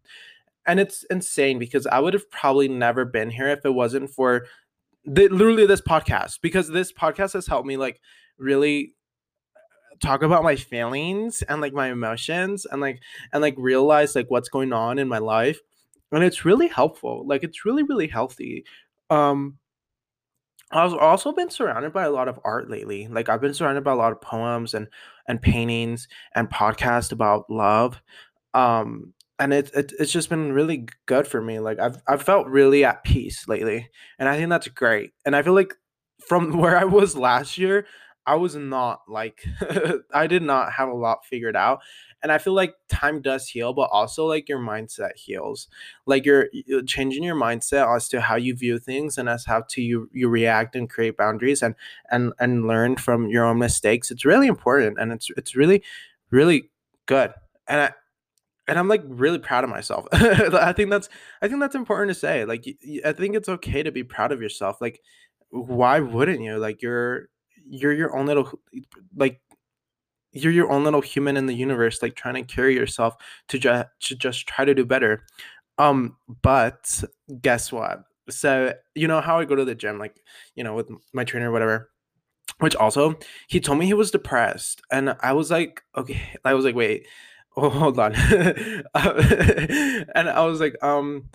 and 0.66 0.80
it's 0.80 1.04
insane 1.04 1.58
because 1.58 1.86
I 1.86 2.00
would 2.00 2.14
have 2.14 2.30
probably 2.30 2.68
never 2.68 3.04
been 3.04 3.30
here 3.30 3.48
if 3.48 3.64
it 3.64 3.74
wasn't 3.74 4.10
for 4.10 4.46
the, 5.04 5.28
literally 5.28 5.66
this 5.66 5.80
podcast 5.80 6.40
because 6.42 6.68
this 6.68 6.92
podcast 6.92 7.34
has 7.34 7.46
helped 7.46 7.66
me 7.66 7.76
like 7.76 8.00
really 8.38 8.94
talk 10.00 10.22
about 10.22 10.42
my 10.42 10.56
feelings 10.56 11.42
and 11.42 11.60
like 11.60 11.72
my 11.72 11.90
emotions 11.90 12.66
and 12.66 12.80
like 12.80 13.00
and 13.32 13.42
like 13.42 13.54
realize 13.58 14.14
like 14.14 14.30
what's 14.30 14.48
going 14.48 14.72
on 14.72 14.98
in 14.98 15.08
my 15.08 15.18
life 15.18 15.60
and 16.12 16.24
it's 16.24 16.44
really 16.44 16.68
helpful 16.68 17.24
like 17.26 17.42
it's 17.42 17.64
really 17.64 17.82
really 17.82 18.08
healthy 18.08 18.64
um 19.10 19.58
I've 20.70 20.94
also 20.94 21.32
been 21.32 21.50
surrounded 21.50 21.92
by 21.92 22.04
a 22.04 22.10
lot 22.10 22.28
of 22.28 22.38
art 22.44 22.68
lately. 22.70 23.08
Like 23.08 23.28
I've 23.28 23.40
been 23.40 23.54
surrounded 23.54 23.84
by 23.84 23.92
a 23.92 23.96
lot 23.96 24.12
of 24.12 24.20
poems 24.20 24.74
and 24.74 24.86
and 25.26 25.40
paintings 25.40 26.08
and 26.34 26.50
podcasts 26.50 27.12
about 27.12 27.48
love. 27.50 28.02
Um 28.54 29.14
and 29.38 29.54
it, 29.54 29.70
it 29.74 29.92
it's 29.98 30.12
just 30.12 30.28
been 30.28 30.52
really 30.52 30.88
good 31.06 31.26
for 31.26 31.40
me. 31.40 31.58
Like 31.58 31.78
I've 31.78 32.02
I've 32.06 32.22
felt 32.22 32.48
really 32.48 32.84
at 32.84 33.04
peace 33.04 33.48
lately. 33.48 33.88
And 34.18 34.28
I 34.28 34.36
think 34.36 34.50
that's 34.50 34.68
great. 34.68 35.12
And 35.24 35.34
I 35.34 35.42
feel 35.42 35.54
like 35.54 35.74
from 36.26 36.58
where 36.58 36.76
I 36.76 36.84
was 36.84 37.16
last 37.16 37.56
year, 37.56 37.86
I 38.28 38.34
was 38.34 38.54
not 38.54 39.00
like 39.08 39.42
I 40.12 40.26
did 40.26 40.42
not 40.42 40.72
have 40.74 40.90
a 40.90 40.94
lot 40.94 41.24
figured 41.24 41.56
out. 41.56 41.80
And 42.22 42.30
I 42.30 42.36
feel 42.36 42.52
like 42.52 42.74
time 42.90 43.22
does 43.22 43.48
heal, 43.48 43.72
but 43.72 43.88
also 43.90 44.26
like 44.26 44.50
your 44.50 44.58
mindset 44.58 45.16
heals. 45.16 45.68
Like 46.04 46.26
you're, 46.26 46.48
changing 46.84 47.22
your 47.22 47.36
mindset 47.36 47.94
as 47.94 48.06
to 48.08 48.20
how 48.20 48.36
you 48.36 48.54
view 48.54 48.78
things 48.78 49.16
and 49.16 49.30
as 49.30 49.46
how 49.46 49.62
to 49.70 49.80
you 49.80 50.10
you 50.12 50.28
react 50.28 50.76
and 50.76 50.90
create 50.90 51.16
boundaries 51.16 51.62
and 51.62 51.74
and 52.10 52.34
and 52.38 52.66
learn 52.66 52.96
from 52.96 53.30
your 53.30 53.46
own 53.46 53.58
mistakes. 53.58 54.10
It's 54.10 54.26
really 54.26 54.46
important 54.46 54.98
and 55.00 55.10
it's 55.10 55.30
it's 55.38 55.56
really 55.56 55.82
really 56.30 56.70
good. 57.06 57.32
And 57.66 57.80
I 57.80 57.92
and 58.66 58.78
I'm 58.78 58.88
like 58.88 59.04
really 59.06 59.38
proud 59.38 59.64
of 59.64 59.70
myself. 59.70 60.06
I 60.12 60.74
think 60.74 60.90
that's 60.90 61.08
I 61.40 61.48
think 61.48 61.60
that's 61.60 61.74
important 61.74 62.10
to 62.10 62.14
say. 62.14 62.44
Like 62.44 62.66
I 63.06 63.12
think 63.12 63.36
it's 63.36 63.48
okay 63.48 63.82
to 63.82 63.90
be 63.90 64.04
proud 64.04 64.32
of 64.32 64.42
yourself. 64.42 64.82
Like 64.82 65.00
why 65.48 66.00
wouldn't 66.00 66.42
you? 66.42 66.58
Like 66.58 66.82
you're 66.82 67.30
you're 67.68 67.92
your 67.92 68.16
own 68.16 68.26
little 68.26 68.58
like 69.16 69.40
you're 70.32 70.52
your 70.52 70.70
own 70.70 70.84
little 70.84 71.00
human 71.00 71.36
in 71.36 71.46
the 71.46 71.54
universe 71.54 72.02
like 72.02 72.14
trying 72.14 72.34
to 72.34 72.42
carry 72.42 72.74
yourself 72.74 73.16
to 73.48 73.58
just 73.58 73.86
to 74.00 74.14
just 74.16 74.46
try 74.46 74.64
to 74.64 74.74
do 74.74 74.84
better. 74.84 75.24
Um 75.78 76.16
but 76.42 77.02
guess 77.40 77.72
what? 77.72 78.04
So 78.30 78.74
you 78.94 79.08
know 79.08 79.20
how 79.20 79.38
i 79.38 79.44
go 79.44 79.54
to 79.54 79.64
the 79.64 79.74
gym 79.74 79.98
like 79.98 80.20
you 80.54 80.64
know 80.64 80.74
with 80.74 80.90
my 81.12 81.24
trainer 81.24 81.50
whatever 81.50 81.90
which 82.58 82.76
also 82.76 83.18
he 83.48 83.60
told 83.60 83.78
me 83.78 83.86
he 83.86 83.94
was 83.94 84.10
depressed 84.10 84.82
and 84.90 85.16
i 85.20 85.32
was 85.32 85.50
like 85.50 85.82
okay 85.96 86.20
i 86.44 86.54
was 86.54 86.64
like 86.64 86.74
wait 86.74 87.06
oh, 87.56 87.70
hold 87.70 87.98
on. 87.98 88.14
And 90.14 90.28
i 90.28 90.44
was 90.44 90.60
like 90.60 90.76
um 90.82 91.28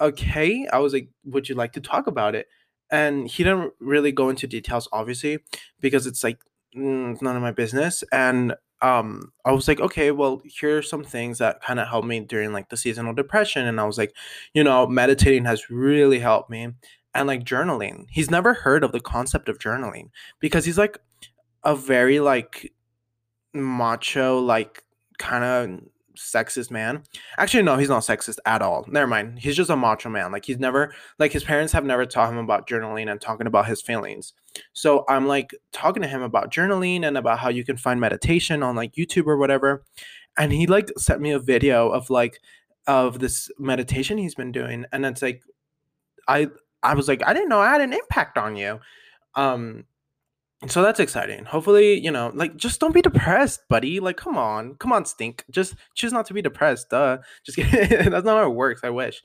okay 0.00 0.66
i 0.72 0.78
was 0.78 0.92
like 0.92 1.08
would 1.24 1.48
you 1.48 1.54
like 1.54 1.72
to 1.72 1.80
talk 1.80 2.06
about 2.06 2.34
it 2.34 2.46
and 2.90 3.28
he 3.28 3.44
didn't 3.44 3.72
really 3.80 4.12
go 4.12 4.28
into 4.28 4.46
details 4.46 4.88
obviously 4.92 5.38
because 5.80 6.06
it's 6.06 6.24
like 6.24 6.38
mm, 6.76 7.20
none 7.22 7.36
of 7.36 7.42
my 7.42 7.52
business 7.52 8.04
and 8.12 8.54
um 8.80 9.32
i 9.44 9.50
was 9.50 9.66
like 9.66 9.80
okay 9.80 10.12
well 10.12 10.40
here 10.44 10.78
are 10.78 10.82
some 10.82 11.02
things 11.02 11.38
that 11.38 11.60
kind 11.60 11.80
of 11.80 11.88
helped 11.88 12.06
me 12.06 12.20
during 12.20 12.52
like 12.52 12.68
the 12.68 12.76
seasonal 12.76 13.12
depression 13.12 13.66
and 13.66 13.80
i 13.80 13.84
was 13.84 13.98
like 13.98 14.14
you 14.54 14.62
know 14.62 14.86
meditating 14.86 15.44
has 15.44 15.68
really 15.68 16.20
helped 16.20 16.48
me 16.48 16.68
and 17.14 17.26
like 17.26 17.44
journaling. 17.44 18.06
He's 18.10 18.30
never 18.30 18.54
heard 18.54 18.84
of 18.84 18.92
the 18.92 19.00
concept 19.00 19.48
of 19.48 19.58
journaling 19.58 20.10
because 20.40 20.64
he's 20.64 20.78
like 20.78 20.98
a 21.64 21.74
very 21.74 22.20
like 22.20 22.72
macho 23.52 24.38
like 24.38 24.84
kind 25.18 25.44
of 25.44 25.80
sexist 26.18 26.70
man. 26.70 27.02
Actually, 27.36 27.62
no, 27.62 27.76
he's 27.76 27.88
not 27.88 28.02
sexist 28.02 28.38
at 28.44 28.62
all. 28.62 28.84
Never 28.88 29.06
mind. 29.06 29.38
He's 29.38 29.56
just 29.56 29.70
a 29.70 29.76
macho 29.76 30.08
man. 30.08 30.32
Like 30.32 30.44
he's 30.44 30.58
never 30.58 30.92
like 31.18 31.32
his 31.32 31.44
parents 31.44 31.72
have 31.72 31.84
never 31.84 32.04
taught 32.04 32.32
him 32.32 32.38
about 32.38 32.68
journaling 32.68 33.10
and 33.10 33.20
talking 33.20 33.46
about 33.46 33.66
his 33.66 33.80
feelings. 33.80 34.34
So 34.72 35.04
I'm 35.08 35.26
like 35.26 35.54
talking 35.72 36.02
to 36.02 36.08
him 36.08 36.22
about 36.22 36.52
journaling 36.52 37.06
and 37.06 37.16
about 37.16 37.38
how 37.38 37.48
you 37.48 37.64
can 37.64 37.76
find 37.76 38.00
meditation 38.00 38.62
on 38.62 38.76
like 38.76 38.94
YouTube 38.94 39.26
or 39.26 39.36
whatever. 39.36 39.84
And 40.36 40.52
he 40.52 40.66
like 40.66 40.90
sent 40.98 41.20
me 41.20 41.30
a 41.30 41.38
video 41.38 41.88
of 41.88 42.10
like 42.10 42.40
of 42.86 43.18
this 43.18 43.50
meditation 43.58 44.18
he's 44.18 44.34
been 44.34 44.52
doing. 44.52 44.84
And 44.92 45.06
it's 45.06 45.22
like 45.22 45.42
I 46.26 46.48
I 46.82 46.94
was 46.94 47.08
like, 47.08 47.22
I 47.24 47.32
didn't 47.32 47.48
know 47.48 47.60
I 47.60 47.70
had 47.70 47.80
an 47.80 47.92
impact 47.92 48.38
on 48.38 48.56
you. 48.56 48.80
Um 49.34 49.84
so 50.66 50.82
that's 50.82 50.98
exciting. 50.98 51.44
Hopefully, 51.44 52.00
you 52.00 52.10
know, 52.10 52.32
like 52.34 52.56
just 52.56 52.80
don't 52.80 52.94
be 52.94 53.00
depressed, 53.02 53.60
buddy. 53.68 54.00
Like, 54.00 54.16
come 54.16 54.36
on, 54.36 54.74
come 54.74 54.92
on, 54.92 55.04
stink. 55.04 55.44
Just 55.50 55.76
choose 55.94 56.12
not 56.12 56.26
to 56.26 56.34
be 56.34 56.42
depressed. 56.42 56.90
Duh. 56.90 57.18
Just 57.44 57.56
kidding. 57.56 57.88
that's 58.10 58.24
not 58.24 58.38
how 58.38 58.50
it 58.50 58.54
works. 58.54 58.80
I 58.82 58.90
wish. 58.90 59.22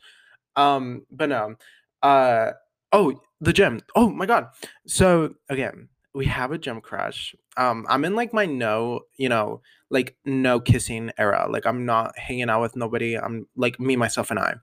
Um, 0.56 1.06
but 1.12 1.30
no. 1.30 1.56
Uh 2.04 2.52
oh, 2.92 3.20
the 3.42 3.54
gym. 3.54 3.80
Oh 3.96 4.10
my 4.10 4.28
god. 4.28 4.48
So 4.86 5.34
again, 5.50 5.90
we 6.14 6.26
have 6.28 6.52
a 6.52 6.58
gym 6.60 6.82
crush. 6.82 7.36
Um, 7.58 7.86
I'm 7.90 8.06
in 8.06 8.16
like 8.16 8.34
my 8.34 8.46
no, 8.46 9.02
you 9.18 9.30
know, 9.30 9.62
like 9.90 10.16
no 10.26 10.60
kissing 10.60 11.12
era. 11.18 11.48
Like 11.50 11.66
I'm 11.66 11.86
not 11.86 12.18
hanging 12.18 12.50
out 12.50 12.62
with 12.62 12.76
nobody. 12.76 13.18
I'm 13.18 13.48
like 13.56 13.80
me, 13.80 13.96
myself, 13.96 14.30
and 14.30 14.40
I. 14.40 14.56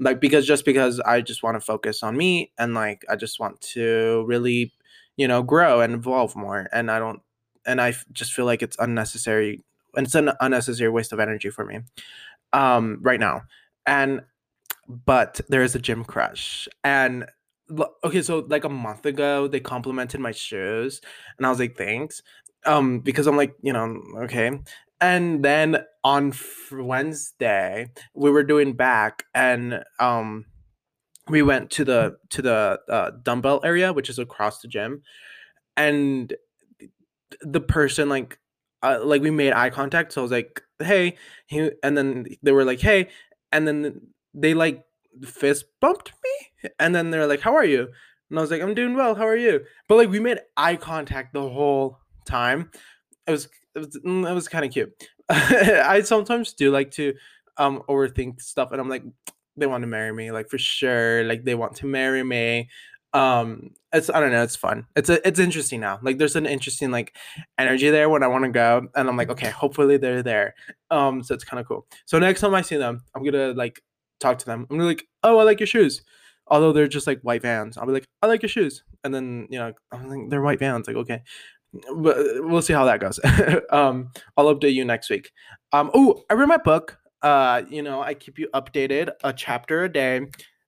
Like 0.00 0.20
because 0.20 0.46
just 0.46 0.64
because 0.64 0.98
I 1.00 1.20
just 1.20 1.42
want 1.44 1.56
to 1.56 1.60
focus 1.60 2.02
on 2.02 2.16
me 2.16 2.52
and 2.58 2.74
like 2.74 3.04
I 3.08 3.16
just 3.16 3.38
want 3.40 3.60
to 3.72 4.24
really 4.26 4.72
you 5.18 5.28
know 5.28 5.42
grow 5.42 5.82
and 5.82 5.92
evolve 5.92 6.34
more 6.34 6.66
and 6.72 6.90
i 6.90 6.98
don't 6.98 7.20
and 7.68 7.80
I 7.80 7.94
just 8.12 8.32
feel 8.32 8.46
like 8.46 8.62
it's 8.62 8.78
unnecessary 8.80 9.62
and 9.94 10.06
it's 10.06 10.14
an 10.14 10.32
unnecessary 10.40 10.90
waste 10.90 11.12
of 11.12 11.20
energy 11.20 11.50
for 11.50 11.64
me 11.64 11.80
um 12.52 12.98
right 13.02 13.20
now. 13.20 13.42
And 13.86 14.22
but 14.88 15.40
there 15.48 15.62
is 15.62 15.74
a 15.74 15.78
gym 15.78 16.04
crush 16.04 16.66
and 16.82 17.26
okay 18.02 18.22
so 18.22 18.46
like 18.48 18.64
a 18.64 18.70
month 18.70 19.04
ago 19.04 19.46
they 19.46 19.60
complimented 19.60 20.18
my 20.18 20.30
shoes 20.32 21.02
and 21.36 21.46
i 21.46 21.50
was 21.50 21.58
like 21.58 21.76
thanks 21.76 22.22
um 22.64 23.00
because 23.00 23.26
i'm 23.26 23.36
like 23.36 23.54
you 23.62 23.72
know 23.72 24.02
okay. 24.16 24.58
And 25.00 25.44
then 25.44 25.84
on 26.02 26.32
wednesday 26.72 27.88
we 28.14 28.30
were 28.30 28.42
doing 28.42 28.72
back 28.72 29.26
and 29.34 29.84
um 30.00 30.46
we 31.28 31.42
went 31.42 31.70
to 31.72 31.84
the 31.84 32.16
to 32.30 32.42
the 32.42 32.80
uh, 32.88 33.10
dumbbell 33.22 33.60
area, 33.64 33.92
which 33.92 34.08
is 34.10 34.18
across 34.18 34.60
the 34.60 34.68
gym, 34.68 35.02
and 35.76 36.32
the 37.42 37.60
person 37.60 38.08
like 38.08 38.38
uh, 38.82 39.00
like 39.02 39.22
we 39.22 39.30
made 39.30 39.52
eye 39.52 39.70
contact. 39.70 40.12
So 40.12 40.20
I 40.20 40.22
was 40.22 40.32
like, 40.32 40.62
"Hey," 40.78 41.16
he, 41.46 41.70
and 41.82 41.96
then 41.96 42.26
they 42.42 42.52
were 42.52 42.64
like, 42.64 42.80
"Hey," 42.80 43.08
and 43.52 43.66
then 43.66 44.00
they 44.34 44.54
like 44.54 44.84
fist 45.24 45.66
bumped 45.80 46.12
me, 46.24 46.70
and 46.78 46.94
then 46.94 47.10
they're 47.10 47.26
like, 47.26 47.40
"How 47.40 47.54
are 47.54 47.64
you?" 47.64 47.88
And 48.30 48.38
I 48.38 48.42
was 48.42 48.50
like, 48.50 48.62
"I'm 48.62 48.74
doing 48.74 48.94
well. 48.94 49.14
How 49.14 49.26
are 49.26 49.36
you?" 49.36 49.64
But 49.88 49.96
like 49.96 50.10
we 50.10 50.20
made 50.20 50.38
eye 50.56 50.76
contact 50.76 51.32
the 51.32 51.48
whole 51.48 51.98
time. 52.24 52.70
It 53.26 53.32
was 53.32 53.48
it 53.74 53.78
was 53.78 53.98
mm, 54.04 54.28
it 54.28 54.34
was 54.34 54.48
kind 54.48 54.64
of 54.64 54.72
cute. 54.72 54.92
I 55.28 56.02
sometimes 56.02 56.52
do 56.54 56.70
like 56.70 56.90
to 56.92 57.14
um 57.56 57.82
overthink 57.88 58.40
stuff, 58.40 58.72
and 58.72 58.80
I'm 58.80 58.88
like, 58.88 59.04
they 59.58 59.66
want 59.66 59.82
to 59.82 59.86
marry 59.86 60.12
me 60.12 60.30
like 60.30 60.48
for 60.48 60.58
sure 60.58 61.24
like 61.24 61.44
they 61.44 61.54
want 61.54 61.76
to 61.76 61.86
marry 61.86 62.22
me. 62.22 62.68
Um 63.14 63.70
it's 63.92 64.10
i 64.10 64.20
don't 64.20 64.32
know 64.32 64.42
it's 64.42 64.56
fun. 64.56 64.86
It's 64.96 65.08
a, 65.08 65.26
it's 65.26 65.38
interesting 65.38 65.80
now. 65.80 65.98
Like 66.02 66.18
there's 66.18 66.36
an 66.36 66.46
interesting 66.46 66.90
like 66.90 67.16
energy 67.58 67.90
there 67.90 68.08
when 68.08 68.22
i 68.22 68.26
want 68.26 68.44
to 68.44 68.50
go 68.50 68.86
and 68.94 69.08
i'm 69.08 69.16
like 69.16 69.30
okay 69.30 69.50
hopefully 69.50 69.96
they're 69.96 70.22
there. 70.22 70.54
Um 70.90 71.22
so 71.22 71.34
it's 71.34 71.44
kind 71.44 71.60
of 71.60 71.66
cool. 71.66 71.86
So 72.06 72.18
next 72.18 72.40
time 72.40 72.54
i 72.54 72.62
see 72.62 72.76
them 72.76 73.00
i'm 73.14 73.24
gonna 73.24 73.52
like 73.52 73.82
talk 74.20 74.38
to 74.38 74.46
them. 74.46 74.66
I'm 74.70 74.76
gonna 74.76 74.88
like 74.88 75.04
oh 75.22 75.38
i 75.38 75.42
like 75.42 75.60
your 75.60 75.66
shoes. 75.66 76.02
Although 76.48 76.72
they're 76.72 76.88
just 76.88 77.06
like 77.06 77.20
white 77.22 77.42
vans 77.42 77.78
i'll 77.78 77.86
be 77.86 77.92
like 77.92 78.06
i 78.22 78.26
like 78.26 78.42
your 78.42 78.50
shoes. 78.50 78.84
And 79.04 79.14
then 79.14 79.48
you 79.50 79.58
know 79.58 79.72
i'm 79.92 80.08
like 80.08 80.30
they're 80.30 80.42
white 80.42 80.58
vans. 80.58 80.86
Like 80.86 80.96
okay. 80.96 81.22
But 81.96 82.16
we'll 82.44 82.62
see 82.62 82.72
how 82.72 82.84
that 82.84 83.00
goes. 83.00 83.18
Um 83.70 84.10
i'll 84.36 84.54
update 84.54 84.74
you 84.74 84.84
next 84.84 85.08
week. 85.08 85.32
Um 85.72 85.90
oh 85.94 86.22
i 86.28 86.34
read 86.34 86.48
my 86.48 86.58
book 86.58 86.98
uh, 87.22 87.62
you 87.68 87.82
know, 87.82 88.00
I 88.02 88.14
keep 88.14 88.38
you 88.38 88.48
updated 88.54 89.10
a 89.24 89.32
chapter 89.32 89.84
a 89.84 89.92
day, 89.92 90.26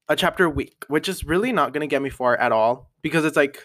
a 0.08 0.16
chapter 0.16 0.44
a 0.44 0.50
week, 0.50 0.84
which 0.88 1.08
is 1.08 1.24
really 1.24 1.52
not 1.52 1.72
going 1.72 1.82
to 1.82 1.86
get 1.86 2.02
me 2.02 2.10
far 2.10 2.36
at 2.36 2.52
all 2.52 2.90
because 3.02 3.24
it's 3.24 3.36
like, 3.36 3.64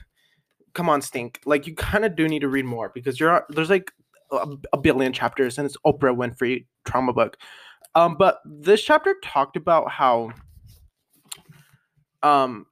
come 0.73 0.89
on, 0.89 1.01
stink. 1.01 1.39
Like, 1.45 1.67
you 1.67 1.75
kind 1.75 2.05
of 2.05 2.15
do 2.15 2.27
need 2.27 2.41
to 2.41 2.47
read 2.47 2.65
more 2.65 2.91
because 2.93 3.19
you're 3.19 3.45
there's 3.49 3.69
like 3.69 3.91
a, 4.31 4.47
a 4.73 4.77
billion 4.77 5.13
chapters 5.13 5.57
and 5.57 5.65
it's 5.65 5.77
Oprah 5.85 6.15
Winfrey 6.15 6.65
trauma 6.85 7.13
book. 7.13 7.37
Um, 7.95 8.15
but 8.17 8.39
this 8.45 8.83
chapter 8.83 9.15
talked 9.23 9.55
about 9.55 9.89
how, 9.89 10.31
um, 12.21 12.65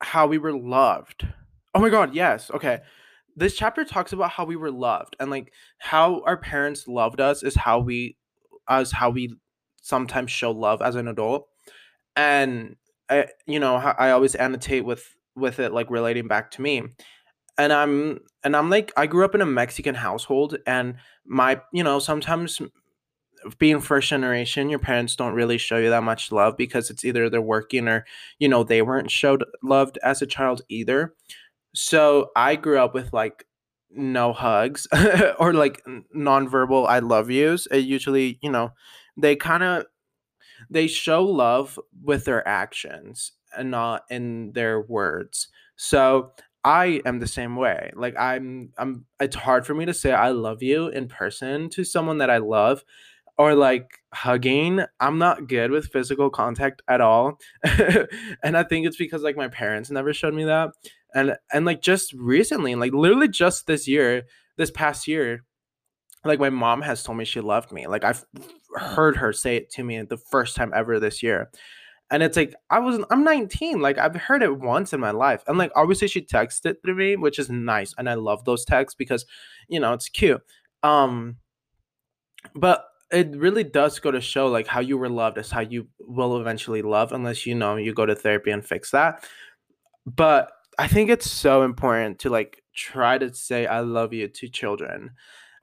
how 0.00 0.26
we 0.26 0.38
were 0.38 0.56
loved. 0.56 1.26
Oh 1.74 1.80
my 1.80 1.88
God, 1.88 2.14
yes. 2.14 2.50
Okay. 2.50 2.80
This 3.36 3.54
chapter 3.54 3.84
talks 3.84 4.12
about 4.12 4.30
how 4.30 4.44
we 4.44 4.56
were 4.56 4.70
loved 4.70 5.14
and 5.20 5.30
like 5.30 5.52
how 5.78 6.22
our 6.22 6.36
parents 6.38 6.88
loved 6.88 7.20
us 7.20 7.42
is 7.42 7.54
how 7.54 7.78
we 7.78 8.16
as 8.68 8.90
how 8.90 9.10
we 9.10 9.36
sometimes 9.86 10.30
show 10.30 10.50
love 10.50 10.82
as 10.82 10.96
an 10.96 11.08
adult 11.08 11.48
and 12.16 12.76
I, 13.08 13.28
you 13.46 13.60
know 13.60 13.76
i 13.76 14.10
always 14.10 14.34
annotate 14.34 14.84
with 14.84 15.04
with 15.36 15.60
it 15.60 15.72
like 15.72 15.90
relating 15.90 16.28
back 16.28 16.50
to 16.52 16.62
me. 16.62 16.82
And 17.58 17.72
i'm 17.72 18.20
and 18.42 18.56
i'm 18.56 18.68
like 18.68 18.92
i 18.96 19.06
grew 19.06 19.24
up 19.24 19.34
in 19.34 19.40
a 19.40 19.46
mexican 19.46 19.94
household 19.94 20.56
and 20.66 20.96
my 21.24 21.60
you 21.72 21.84
know 21.84 21.98
sometimes 21.98 22.60
being 23.58 23.80
first 23.80 24.08
generation 24.08 24.68
your 24.70 24.78
parents 24.78 25.14
don't 25.14 25.34
really 25.34 25.58
show 25.58 25.76
you 25.76 25.90
that 25.90 26.02
much 26.02 26.32
love 26.32 26.56
because 26.56 26.90
it's 26.90 27.04
either 27.04 27.30
they're 27.30 27.40
working 27.40 27.86
or 27.88 28.04
you 28.38 28.48
know 28.48 28.64
they 28.64 28.82
weren't 28.82 29.10
showed 29.10 29.44
loved 29.62 29.98
as 30.02 30.20
a 30.20 30.26
child 30.26 30.62
either. 30.68 31.14
So 31.74 32.30
i 32.36 32.56
grew 32.56 32.78
up 32.78 32.94
with 32.94 33.12
like 33.12 33.46
no 33.90 34.32
hugs 34.32 34.86
or 35.38 35.54
like 35.54 35.82
nonverbal 36.14 36.86
i 36.88 36.98
love 36.98 37.30
yous. 37.30 37.66
It 37.70 37.78
usually 37.86 38.38
you 38.42 38.50
know 38.50 38.72
they 39.16 39.36
kind 39.36 39.62
of 39.62 39.86
they 40.70 40.86
show 40.86 41.24
love 41.24 41.78
with 42.02 42.24
their 42.24 42.46
actions 42.46 43.32
and 43.56 43.70
not 43.70 44.04
in 44.10 44.52
their 44.52 44.80
words. 44.80 45.48
So 45.76 46.32
I 46.64 47.00
am 47.04 47.20
the 47.20 47.26
same 47.26 47.56
way. 47.56 47.92
Like 47.94 48.16
I'm 48.18 48.70
I'm 48.78 49.04
it's 49.20 49.36
hard 49.36 49.66
for 49.66 49.74
me 49.74 49.84
to 49.86 49.94
say 49.94 50.12
I 50.12 50.30
love 50.30 50.62
you 50.62 50.88
in 50.88 51.08
person 51.08 51.70
to 51.70 51.84
someone 51.84 52.18
that 52.18 52.30
I 52.30 52.38
love 52.38 52.82
or 53.38 53.54
like 53.54 54.00
hugging. 54.12 54.80
I'm 54.98 55.18
not 55.18 55.48
good 55.48 55.70
with 55.70 55.92
physical 55.92 56.30
contact 56.30 56.82
at 56.88 57.00
all. 57.00 57.38
and 58.42 58.56
I 58.56 58.62
think 58.62 58.86
it's 58.86 58.96
because 58.96 59.22
like 59.22 59.36
my 59.36 59.48
parents 59.48 59.90
never 59.90 60.12
showed 60.12 60.34
me 60.34 60.44
that. 60.44 60.70
And 61.14 61.36
and 61.52 61.64
like 61.64 61.82
just 61.82 62.12
recently, 62.14 62.74
like 62.74 62.92
literally 62.92 63.28
just 63.28 63.66
this 63.66 63.86
year, 63.86 64.24
this 64.56 64.70
past 64.70 65.06
year, 65.06 65.44
like 66.28 66.40
my 66.40 66.50
mom 66.50 66.82
has 66.82 67.02
told 67.02 67.18
me 67.18 67.24
she 67.24 67.40
loved 67.40 67.72
me. 67.72 67.86
Like 67.86 68.04
I've 68.04 68.24
heard 68.74 69.16
her 69.16 69.32
say 69.32 69.56
it 69.56 69.70
to 69.70 69.82
me 69.82 70.00
the 70.02 70.16
first 70.16 70.56
time 70.56 70.72
ever 70.74 71.00
this 71.00 71.22
year. 71.22 71.50
And 72.10 72.22
it's 72.22 72.36
like 72.36 72.54
I 72.70 72.78
was 72.78 73.04
I'm 73.10 73.24
19. 73.24 73.80
Like 73.80 73.98
I've 73.98 74.14
heard 74.14 74.42
it 74.42 74.58
once 74.58 74.92
in 74.92 75.00
my 75.00 75.10
life. 75.10 75.42
And 75.46 75.58
like 75.58 75.72
obviously 75.74 76.08
she 76.08 76.22
texted 76.22 76.66
it 76.66 76.82
to 76.84 76.94
me, 76.94 77.16
which 77.16 77.38
is 77.38 77.50
nice. 77.50 77.94
And 77.98 78.08
I 78.08 78.14
love 78.14 78.44
those 78.44 78.64
texts 78.64 78.96
because, 78.96 79.26
you 79.68 79.80
know, 79.80 79.92
it's 79.92 80.08
cute. 80.08 80.42
Um 80.82 81.36
but 82.54 82.86
it 83.10 83.36
really 83.36 83.64
does 83.64 83.98
go 83.98 84.10
to 84.10 84.20
show 84.20 84.48
like 84.48 84.66
how 84.66 84.80
you 84.80 84.98
were 84.98 85.08
loved 85.08 85.38
is 85.38 85.50
how 85.50 85.60
you 85.60 85.86
will 86.00 86.40
eventually 86.40 86.82
love 86.82 87.12
unless 87.12 87.46
you 87.46 87.54
know 87.54 87.76
you 87.76 87.94
go 87.94 88.06
to 88.06 88.14
therapy 88.14 88.50
and 88.50 88.64
fix 88.64 88.90
that. 88.90 89.24
But 90.06 90.50
I 90.78 90.88
think 90.88 91.10
it's 91.10 91.30
so 91.30 91.62
important 91.62 92.18
to 92.20 92.30
like 92.30 92.62
try 92.74 93.18
to 93.18 93.32
say 93.34 93.66
I 93.66 93.80
love 93.80 94.12
you 94.12 94.28
to 94.28 94.48
children 94.48 95.10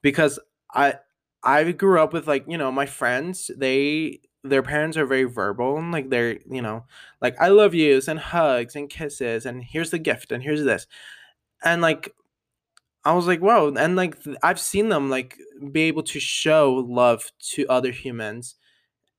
because 0.02 0.40
I 0.74 0.96
I 1.44 1.72
grew 1.72 2.02
up 2.02 2.14
with 2.14 2.28
like 2.28 2.46
you 2.48 2.58
know 2.58 2.72
my 2.72 2.86
friends 2.86 3.52
they 3.58 4.22
their 4.44 4.64
parents 4.64 4.98
are 4.98 5.06
very 5.06 5.24
verbal 5.24 5.78
and 5.78 5.92
like 5.92 6.10
they're 6.10 6.40
you 6.50 6.62
know 6.62 6.86
like 7.22 7.36
I 7.40 7.50
love 7.50 7.74
yous 7.74 8.08
and 8.08 8.20
hugs 8.20 8.76
and 8.76 8.90
kisses 8.90 9.46
and 9.46 9.64
here's 9.64 9.92
the 9.92 10.00
gift 10.00 10.32
and 10.32 10.44
here's 10.44 10.64
this. 10.64 10.88
And 11.64 11.82
like 11.82 12.14
I 13.06 13.14
was 13.14 13.28
like 13.28 13.42
whoa 13.42 13.74
and 13.78 13.96
like 13.96 14.18
I've 14.44 14.60
seen 14.60 14.90
them 14.90 15.10
like 15.10 15.38
be 15.72 15.84
able 15.84 16.04
to 16.04 16.20
show 16.20 16.74
love 16.88 17.32
to 17.54 17.68
other 17.68 17.92
humans 17.92 18.56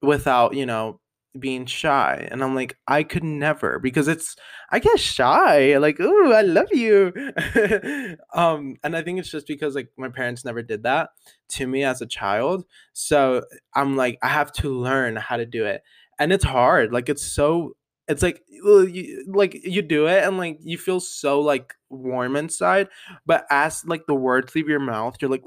without 0.02 0.54
you 0.54 0.66
know 0.66 1.00
being 1.38 1.66
shy 1.66 2.28
and 2.30 2.44
i'm 2.44 2.54
like 2.54 2.76
i 2.86 3.02
could 3.02 3.24
never 3.24 3.80
because 3.80 4.06
it's 4.06 4.36
i 4.70 4.78
get 4.78 5.00
shy 5.00 5.76
like 5.78 5.96
oh 6.00 6.32
i 6.32 6.42
love 6.42 6.68
you. 6.72 7.12
Um 8.34 8.76
and 8.82 8.96
i 8.96 9.02
think 9.02 9.18
it's 9.18 9.30
just 9.30 9.46
because 9.46 9.74
like 9.74 9.88
my 9.96 10.08
parents 10.08 10.44
never 10.44 10.62
did 10.62 10.84
that 10.84 11.10
to 11.50 11.66
me 11.66 11.84
as 11.84 12.00
a 12.00 12.06
child 12.06 12.64
so 12.92 13.42
i'm 13.74 13.96
like 13.96 14.18
i 14.22 14.28
have 14.28 14.52
to 14.52 14.70
learn 14.70 15.16
how 15.16 15.36
to 15.36 15.46
do 15.46 15.64
it 15.64 15.82
and 16.18 16.32
it's 16.32 16.44
hard 16.44 16.92
like 16.92 17.08
it's 17.08 17.24
so 17.24 17.74
it's 18.06 18.22
like 18.22 18.42
you, 18.48 19.24
like 19.28 19.54
you 19.54 19.80
do 19.80 20.06
it 20.06 20.24
and 20.24 20.36
like 20.36 20.58
you 20.62 20.76
feel 20.76 21.00
so 21.00 21.40
like 21.40 21.74
warm 21.88 22.36
inside 22.36 22.88
but 23.24 23.46
as 23.50 23.84
like 23.86 24.04
the 24.06 24.14
words 24.14 24.54
leave 24.54 24.68
your 24.68 24.80
mouth 24.80 25.16
you're 25.20 25.30
like 25.30 25.44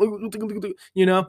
you 0.93 1.05
know 1.05 1.27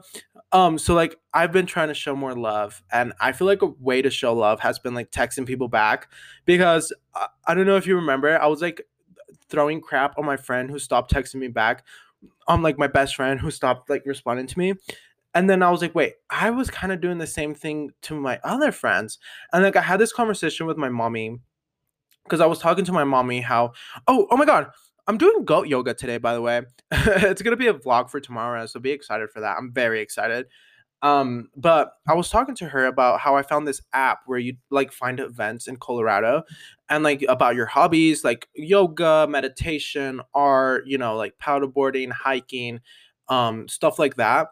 Um, 0.51 0.79
so 0.79 0.95
like 0.95 1.15
I've 1.33 1.51
been 1.51 1.67
trying 1.67 1.89
to 1.89 1.93
show 1.93 2.15
more 2.15 2.33
love, 2.33 2.81
and 2.91 3.13
I 3.19 3.33
feel 3.33 3.45
like 3.47 3.61
a 3.61 3.67
way 3.67 4.01
to 4.01 4.09
show 4.09 4.33
love 4.33 4.59
has 4.61 4.79
been 4.79 4.95
like 4.95 5.11
texting 5.11 5.45
people 5.45 5.67
back 5.67 6.11
because 6.45 6.91
I, 7.13 7.27
I 7.47 7.53
don't 7.53 7.67
know 7.67 7.77
if 7.77 7.85
you 7.85 7.95
remember, 7.95 8.39
I 8.39 8.47
was 8.47 8.61
like 8.61 8.81
throwing 9.49 9.81
crap 9.81 10.17
on 10.17 10.25
my 10.25 10.37
friend 10.37 10.69
who 10.69 10.79
stopped 10.79 11.13
texting 11.13 11.35
me 11.35 11.47
back. 11.47 11.85
Um, 12.47 12.63
like 12.63 12.77
my 12.77 12.87
best 12.87 13.15
friend 13.15 13.39
who 13.39 13.51
stopped 13.51 13.89
like 13.89 14.03
responding 14.05 14.47
to 14.47 14.59
me. 14.59 14.73
And 15.35 15.49
then 15.49 15.61
I 15.61 15.69
was 15.71 15.81
like, 15.81 15.95
wait, 15.95 16.13
I 16.29 16.49
was 16.49 16.71
kind 16.71 16.91
of 16.91 17.01
doing 17.01 17.19
the 17.19 17.27
same 17.27 17.53
thing 17.53 17.91
to 18.03 18.15
my 18.15 18.39
other 18.43 18.71
friends. 18.71 19.19
And 19.53 19.63
like 19.63 19.75
I 19.75 19.81
had 19.81 19.99
this 19.99 20.11
conversation 20.13 20.65
with 20.65 20.77
my 20.77 20.89
mommy 20.89 21.39
because 22.23 22.41
I 22.41 22.45
was 22.47 22.59
talking 22.59 22.85
to 22.85 22.91
my 22.93 23.03
mommy 23.03 23.41
how, 23.41 23.73
oh, 24.07 24.27
oh 24.31 24.37
my 24.37 24.45
god, 24.45 24.71
I'm 25.09 25.17
doing 25.17 25.43
goat 25.43 25.67
yoga 25.67 25.95
today, 25.95 26.19
by 26.19 26.35
the 26.35 26.41
way. 26.41 26.61
it's 26.91 27.41
gonna 27.41 27.57
be 27.57 27.65
a 27.65 27.73
vlog 27.73 28.11
for 28.11 28.19
tomorrow, 28.19 28.67
so 28.67 28.79
be 28.79 28.91
excited 28.91 29.31
for 29.31 29.39
that. 29.39 29.57
I'm 29.57 29.73
very 29.73 30.01
excited. 30.01 30.45
Um, 31.01 31.49
but 31.55 31.93
I 32.07 32.13
was 32.13 32.29
talking 32.29 32.53
to 32.57 32.67
her 32.67 32.85
about 32.85 33.19
how 33.19 33.35
I 33.35 33.41
found 33.41 33.67
this 33.67 33.81
app 33.91 34.19
where 34.27 34.37
you 34.37 34.57
like 34.69 34.91
find 34.91 35.19
events 35.19 35.67
in 35.67 35.77
Colorado 35.77 36.43
and 36.89 37.03
like 37.03 37.23
about 37.27 37.55
your 37.55 37.65
hobbies, 37.65 38.23
like 38.23 38.49
yoga, 38.53 39.25
meditation, 39.27 40.21
art, 40.35 40.83
you 40.85 40.99
know, 40.99 41.15
like 41.15 41.33
paddleboarding, 41.41 42.11
hiking, 42.11 42.79
um, 43.29 43.67
stuff 43.67 43.97
like 43.97 44.17
that. 44.17 44.49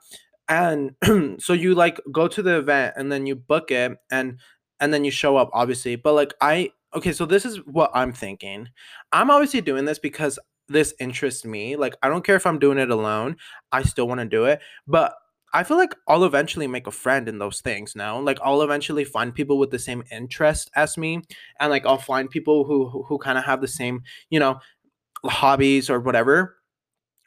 And 0.50 0.96
so 1.40 1.54
you 1.54 1.76
like 1.76 2.02
go 2.12 2.28
to 2.30 2.42
the 2.42 2.58
event 2.58 2.96
and 2.98 3.12
then 3.12 3.28
you 3.28 3.36
book 3.36 3.70
it 3.70 3.96
and 4.10 4.40
and 4.80 4.92
then 4.92 5.06
you 5.06 5.12
show 5.12 5.38
up, 5.38 5.52
obviously. 5.54 5.98
But 5.98 6.14
like 6.14 6.34
I 6.42 6.72
okay, 6.96 7.12
so 7.12 7.26
this 7.26 7.46
is 7.46 7.58
what 7.66 7.92
I'm 7.94 8.14
thinking. 8.14 8.70
I'm 9.12 9.30
obviously 9.30 9.62
doing 9.62 9.86
this 9.86 10.00
because 10.00 10.40
this 10.70 10.94
interests 11.00 11.46
me. 11.46 11.76
Like, 11.76 11.96
I 12.02 12.10
don't 12.10 12.26
care 12.26 12.36
if 12.36 12.46
I'm 12.46 12.60
doing 12.60 12.78
it 12.78 12.90
alone, 12.90 13.38
I 13.72 13.84
still 13.84 14.08
want 14.08 14.20
to 14.20 14.26
do 14.26 14.46
it. 14.46 14.60
But 14.88 15.14
I 15.54 15.64
feel 15.64 15.78
like 15.78 15.96
I'll 16.08 16.26
eventually 16.26 16.68
make 16.68 16.88
a 16.88 16.92
friend 16.92 17.30
in 17.30 17.40
those 17.40 17.62
things 17.62 17.96
now. 17.96 18.20
Like, 18.20 18.40
I'll 18.44 18.62
eventually 18.62 19.06
find 19.06 19.34
people 19.34 19.58
with 19.58 19.72
the 19.72 19.80
same 19.80 20.04
interest 20.12 20.70
as 20.76 20.98
me. 20.98 21.22
And 21.60 21.70
like, 21.70 21.86
I'll 21.86 21.98
find 21.98 22.30
people 22.30 22.66
who, 22.66 22.90
who, 22.90 23.04
who 23.04 23.18
kind 23.18 23.38
of 23.38 23.46
have 23.46 23.62
the 23.62 23.68
same, 23.68 24.02
you 24.30 24.40
know, 24.40 24.60
hobbies 25.26 25.90
or 25.90 26.00
whatever. 26.00 26.58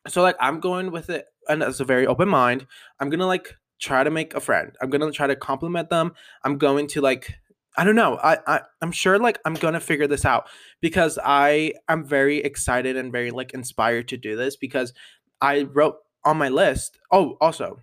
So, 0.09 0.23
like, 0.23 0.37
I'm 0.41 0.61
going 0.61 0.91
with 0.91 1.11
it 1.11 1.27
and 1.49 1.63
as 1.63 1.81
a 1.81 1.85
very 1.85 2.07
open 2.07 2.29
mind. 2.29 2.67
I'm 2.99 3.11
to 3.11 3.27
like 3.27 3.55
try 3.81 4.05
to 4.05 4.11
make 4.11 4.35
a 4.35 4.41
friend. 4.41 4.73
I'm 4.81 4.91
to 4.91 5.11
try 5.11 5.27
to 5.27 5.37
compliment 5.37 5.91
them. 5.91 6.13
I'm 6.45 6.59
going 6.59 6.87
to 6.89 7.01
like 7.01 7.35
I 7.77 7.85
don't 7.85 7.97
know. 7.97 8.19
I, 8.23 8.39
I 8.47 8.61
I'm 8.83 8.93
sure 8.93 9.19
like 9.19 9.39
I'm 9.45 9.55
gonna 9.55 9.81
figure 9.81 10.07
this 10.07 10.25
out 10.25 10.49
because 10.81 11.19
I 11.25 11.75
am 11.89 12.05
very 12.05 12.39
excited 12.39 12.97
and 12.97 13.13
very 13.13 13.31
like 13.31 13.55
inspired 13.55 14.09
to 14.09 14.17
do 14.17 14.37
this 14.37 14.57
because 14.57 14.93
I 15.41 15.63
wrote 15.63 15.97
on 16.25 16.37
my 16.37 16.49
list. 16.49 16.99
Oh, 17.13 17.37
also, 17.41 17.81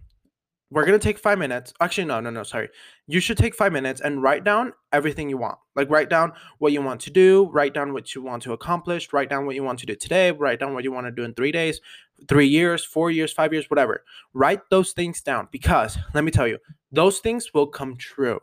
we're 0.70 0.86
gonna 0.86 1.00
take 1.00 1.18
five 1.18 1.40
minutes. 1.40 1.74
Actually, 1.80 2.06
no, 2.06 2.20
no, 2.20 2.30
no, 2.30 2.44
sorry. 2.44 2.68
You 3.08 3.22
should 3.22 3.38
take 3.38 3.56
five 3.56 3.72
minutes 3.72 4.02
and 4.02 4.22
write 4.22 4.44
down 4.44 4.74
everything 4.92 5.30
you 5.30 5.38
want. 5.38 5.58
Like 5.76 5.90
write 5.90 6.10
down 6.10 6.34
what 6.60 6.74
you 6.74 6.82
want 6.82 7.00
to 7.02 7.10
do, 7.10 7.50
write 7.54 7.74
down 7.74 7.94
what 7.94 8.14
you 8.14 8.22
want 8.22 8.44
to 8.44 8.52
accomplish, 8.52 9.14
write 9.14 9.30
down 9.30 9.46
what 9.46 9.56
you 9.56 9.64
want 9.64 9.80
to 9.80 9.86
do 9.86 9.96
today, 9.96 10.32
write 10.32 10.60
down 10.60 10.74
what 10.74 10.84
you 10.84 10.92
want 10.92 11.08
to 11.08 11.12
do 11.12 11.24
in 11.24 11.34
three 11.34 11.54
days, 11.54 11.80
three 12.28 12.48
years, 12.48 12.84
four 12.84 13.10
years, 13.10 13.32
five 13.32 13.54
years, 13.54 13.70
whatever. 13.70 14.04
Write 14.34 14.60
those 14.70 14.92
things 14.92 15.22
down 15.22 15.48
because 15.52 15.98
let 16.14 16.26
me 16.26 16.32
tell 16.32 16.48
you, 16.48 16.58
those 16.92 17.20
things 17.20 17.54
will 17.54 17.68
come 17.68 17.96
true. 17.96 18.40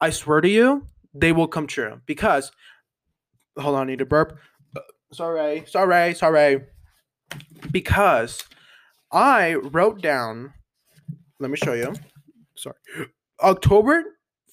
I 0.00 0.10
swear 0.10 0.40
to 0.40 0.48
you, 0.48 0.86
they 1.14 1.32
will 1.32 1.48
come 1.48 1.66
true. 1.66 2.00
Because, 2.06 2.52
hold 3.58 3.76
on, 3.76 3.82
I 3.82 3.90
need 3.90 3.98
to 3.98 4.06
burp. 4.06 4.38
Uh, 4.76 4.80
sorry, 5.12 5.64
sorry, 5.66 6.14
sorry. 6.14 6.64
Because 7.70 8.44
I 9.12 9.54
wrote 9.54 10.00
down, 10.00 10.52
let 11.40 11.50
me 11.50 11.56
show 11.56 11.74
you. 11.74 11.94
Sorry. 12.56 12.76
October 13.42 14.04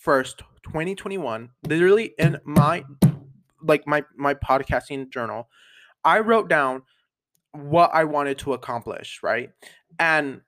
1st, 0.05 0.37
2021, 0.63 1.49
literally 1.67 2.13
in 2.19 2.37
my 2.45 2.83
like 3.67 3.87
my 3.87 4.03
my 4.15 4.33
podcasting 4.35 5.11
journal, 5.11 5.49
I 6.03 6.19
wrote 6.19 6.49
down 6.49 6.83
what 7.51 7.89
I 7.93 8.03
wanted 8.03 8.37
to 8.39 8.53
accomplish, 8.53 9.21
right? 9.23 9.49
And 9.99 10.41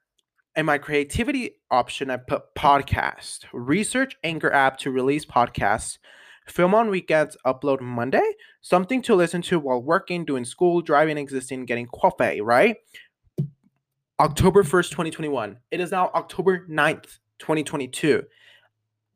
in 0.57 0.65
my 0.65 0.79
creativity 0.79 1.51
option, 1.69 2.09
I 2.09 2.17
put 2.17 2.55
podcast, 2.55 3.45
research 3.53 4.17
Anchor 4.23 4.51
app 4.51 4.79
to 4.79 4.91
release 4.91 5.23
podcasts, 5.23 5.99
film 6.47 6.73
on 6.73 6.89
weekends, 6.89 7.37
upload 7.45 7.79
Monday, 7.79 8.27
something 8.61 9.03
to 9.03 9.13
listen 9.13 9.43
to 9.43 9.59
while 9.59 9.81
working, 9.81 10.25
doing 10.25 10.43
school, 10.43 10.81
driving, 10.81 11.19
existing, 11.19 11.65
getting 11.65 11.85
coffee, 11.85 12.41
right? 12.41 12.77
October 14.19 14.63
1st, 14.63 14.89
2021. 14.89 15.57
It 15.69 15.79
is 15.79 15.91
now 15.91 16.09
October 16.15 16.65
9th, 16.67 17.19
2022. 17.37 18.23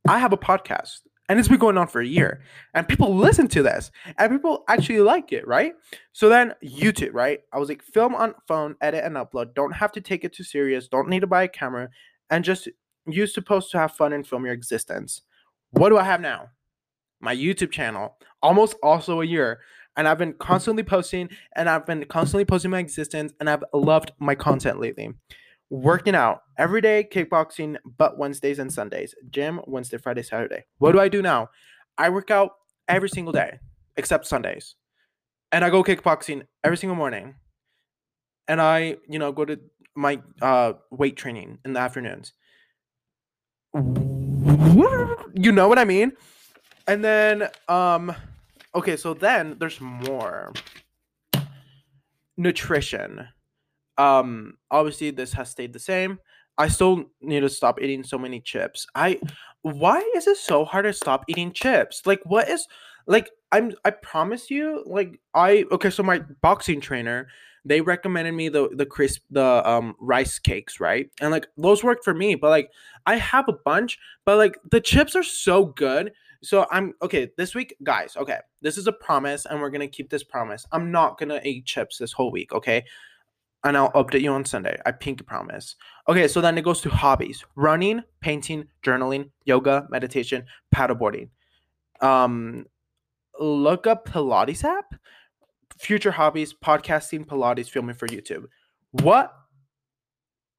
I 0.08 0.20
have 0.20 0.34
a 0.34 0.38
podcast 0.38 1.00
and 1.32 1.40
it's 1.40 1.48
been 1.48 1.60
going 1.60 1.78
on 1.78 1.88
for 1.88 2.02
a 2.02 2.06
year. 2.06 2.42
And 2.74 2.86
people 2.86 3.16
listen 3.16 3.48
to 3.48 3.64
this 3.64 3.90
and 4.18 4.30
people 4.34 4.66
actually 4.68 5.00
like 5.00 5.32
it 5.32 5.48
right? 5.48 5.72
So 6.12 6.28
then 6.28 6.54
youtube 6.62 7.14
right? 7.14 7.40
I 7.54 7.58
was 7.58 7.70
like 7.70 7.82
film 7.82 8.14
on 8.14 8.36
phone 8.50 8.76
edit 8.82 9.06
and 9.06 9.16
upload. 9.16 9.54
Don't 9.56 9.72
have 9.72 9.94
to 9.94 10.02
take 10.02 10.26
it 10.26 10.34
too 10.34 10.44
serious. 10.44 10.90
Don't 10.90 11.08
need 11.08 11.22
to 11.22 11.28
buy 11.28 11.44
a 11.44 11.48
camera. 11.48 11.88
And 12.30 12.44
just 12.44 12.68
you're 13.08 13.28
supposed 13.28 13.72
to 13.72 13.78
have 13.80 13.94
fun 13.94 14.12
and 14.12 14.28
film 14.28 14.44
your 14.44 14.54
existence. 14.54 15.22
What 15.70 15.88
do 15.88 15.98
i 15.98 16.04
have 16.04 16.20
now? 16.20 16.50
My 17.22 17.34
youtube 17.34 17.72
channel 17.72 18.18
almost 18.42 18.76
also 18.84 19.22
a 19.22 19.26
year. 19.26 19.62
And 19.96 20.10
i've 20.10 20.18
been 20.18 20.34
constantly 20.34 20.84
posting 20.84 21.30
and 21.56 21.70
i've 21.70 21.86
been 21.86 22.04
constantly 22.06 22.44
posting 22.44 22.72
my 22.72 22.80
existence 22.80 23.32
and 23.40 23.50
i've 23.50 23.64
loved 23.74 24.12
my 24.20 24.36
content 24.36 24.82
lately 24.82 25.14
working 25.72 26.14
out 26.14 26.44
every 26.58 26.82
day, 26.82 27.08
kickboxing, 27.10 27.78
but 27.98 28.18
Wednesdays 28.18 28.60
and 28.60 28.72
Sundays, 28.72 29.16
gym 29.32 29.62
Wednesday, 29.66 29.98
Friday, 29.98 30.22
Saturday. 30.22 30.66
What 30.78 30.92
do 30.92 31.00
I 31.00 31.08
do 31.08 31.22
now? 31.22 31.50
I 31.98 32.10
work 32.10 32.30
out 32.30 32.52
every 32.88 33.10
single 33.10 33.32
day 33.34 33.58
except 33.98 34.28
Sundays. 34.28 34.76
And 35.52 35.66
I 35.66 35.70
go 35.70 35.84
kickboxing 35.84 36.44
every 36.64 36.78
single 36.78 36.96
morning. 36.96 37.36
And 38.48 38.62
I, 38.62 38.98
you 39.08 39.18
know, 39.18 39.32
go 39.32 39.46
to 39.46 39.60
my 39.96 40.22
uh, 40.42 40.74
weight 40.92 41.16
training 41.16 41.58
in 41.66 41.74
the 41.74 41.80
afternoons. 41.80 42.34
You 43.74 45.52
know 45.52 45.70
what 45.70 45.80
I 45.80 45.86
mean? 45.86 46.12
And 46.88 47.04
then 47.04 47.48
um 47.70 48.14
okay, 48.76 48.98
so 48.98 49.14
then 49.14 49.56
there's 49.60 49.80
more 49.80 50.52
nutrition 52.36 53.28
um, 54.02 54.58
obviously 54.72 55.12
this 55.12 55.34
has 55.34 55.50
stayed 55.50 55.74
the 55.74 55.80
same. 55.80 56.20
I 56.58 56.68
still 56.68 57.06
need 57.22 57.42
to 57.42 57.50
stop 57.50 57.82
eating 57.82 58.04
so 58.04 58.18
many 58.18 58.40
chips. 58.40 58.88
I 58.96 59.20
why 59.62 60.00
is 60.16 60.28
it 60.28 60.38
so 60.38 60.66
hard 60.66 60.86
to 60.86 60.94
stop 60.94 61.24
eating 61.28 61.54
chips? 61.54 62.02
Like 62.06 62.22
what 62.26 62.50
is 62.50 62.68
like 63.08 63.30
I'm 63.52 63.74
I 63.86 63.92
promise 63.92 64.50
you 64.50 64.84
like 64.86 65.20
I 65.34 65.66
okay 65.72 65.90
so 65.90 66.04
my 66.04 66.20
boxing 66.42 66.82
trainer 66.82 67.28
they 67.64 67.80
recommended 67.82 68.32
me 68.34 68.50
the 68.50 68.70
the 68.74 68.86
crisp 68.86 69.22
the 69.30 69.68
um 69.70 69.96
rice 70.00 70.40
cakes, 70.40 70.80
right? 70.80 71.10
And 71.22 71.32
like 71.32 71.48
those 71.58 71.84
worked 71.84 72.04
for 72.04 72.14
me, 72.14 72.36
but 72.36 72.50
like 72.50 72.72
I 73.06 73.18
have 73.18 73.48
a 73.48 73.54
bunch, 73.66 74.00
but 74.26 74.38
like 74.38 74.58
the 74.72 74.82
chips 74.82 75.16
are 75.16 75.24
so 75.24 75.66
good. 75.66 76.12
So 76.44 76.66
I'm 76.72 76.94
okay 77.04 77.30
this 77.38 77.54
week, 77.54 77.76
guys. 77.84 78.18
Okay, 78.18 78.40
this 78.62 78.80
is 78.80 78.88
a 78.88 78.92
promise, 78.92 79.46
and 79.46 79.62
we're 79.62 79.70
gonna 79.70 79.88
keep 79.88 80.10
this 80.10 80.24
promise. 80.24 80.66
I'm 80.72 80.92
not 80.92 81.20
gonna 81.20 81.40
eat 81.44 81.66
chips 81.66 82.00
this 82.00 82.12
whole 82.12 82.32
week. 82.32 82.52
Okay, 82.52 82.84
and 83.64 83.78
I'll 83.78 83.92
update 83.92 84.22
you 84.22 84.32
on 84.32 84.46
Sunday. 84.46 84.78
I 84.86 84.92
pinky 84.92 85.24
promise. 85.24 85.76
Okay, 86.08 86.28
so 86.28 86.42
then 86.42 86.58
it 86.58 86.64
goes 86.64 86.82
to 86.82 86.90
hobbies: 86.90 87.44
running, 87.56 88.04
painting, 88.22 88.68
journaling, 88.84 89.30
yoga, 89.46 89.88
meditation, 89.90 90.46
paddleboarding. 90.74 91.30
Um, 92.02 92.66
look 93.40 93.88
up 93.88 94.08
Pilates 94.08 94.64
app, 94.64 94.96
future 95.78 96.12
hobbies, 96.12 96.54
podcasting, 96.54 97.26
Pilates, 97.26 97.70
filming 97.70 97.96
for 97.96 98.08
YouTube. 98.08 98.46
What? 98.92 99.34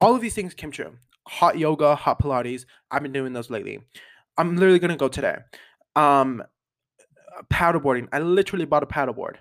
All 0.01 0.15
of 0.15 0.21
these 0.21 0.35
things 0.35 0.53
came 0.53 0.71
true. 0.71 0.95
Hot 1.27 1.57
yoga, 1.57 1.95
hot 1.95 2.19
Pilates. 2.19 2.65
I've 2.91 3.03
been 3.03 3.13
doing 3.13 3.33
those 3.33 3.49
lately. 3.49 3.79
I'm 4.37 4.55
literally 4.55 4.79
gonna 4.79 4.97
go 4.97 5.07
today. 5.07 5.37
Um, 5.95 6.43
paddleboarding. 7.51 8.07
I 8.11 8.19
literally 8.19 8.65
bought 8.65 8.83
a 8.83 8.87
paddleboard. 8.87 9.35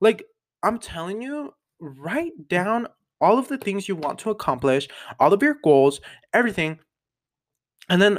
Like 0.00 0.24
I'm 0.62 0.78
telling 0.78 1.22
you, 1.22 1.54
write 1.80 2.48
down 2.48 2.88
all 3.20 3.38
of 3.38 3.48
the 3.48 3.58
things 3.58 3.88
you 3.88 3.96
want 3.96 4.18
to 4.20 4.30
accomplish, 4.30 4.88
all 5.18 5.32
of 5.32 5.42
your 5.42 5.56
goals, 5.62 6.00
everything. 6.32 6.78
And 7.88 8.00
then 8.00 8.18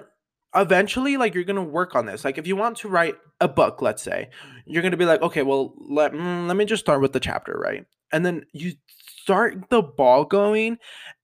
eventually 0.56 1.18
like 1.18 1.36
you're 1.36 1.44
going 1.44 1.56
to 1.56 1.62
work 1.62 1.96
on 1.96 2.06
this. 2.06 2.26
Like 2.26 2.38
if 2.38 2.48
you 2.48 2.56
want 2.56 2.78
to 2.78 2.90
write 2.90 3.16
a 3.40 3.48
book, 3.48 3.82
let's 3.82 4.02
say, 4.02 4.30
you're 4.66 4.82
going 4.82 4.92
to 4.92 4.98
be 4.98 5.06
like, 5.06 5.22
"Okay, 5.22 5.44
well, 5.44 5.74
let 5.78 6.14
mm, 6.14 6.48
let 6.48 6.58
me 6.58 6.66
just 6.66 6.84
start 6.84 7.02
with 7.02 7.14
the 7.14 7.20
chapter, 7.20 7.54
right?" 7.54 7.86
And 8.12 8.26
then 8.26 8.46
you 8.54 8.74
start 9.22 9.70
the 9.70 9.82
ball 9.82 10.26
going 10.26 10.78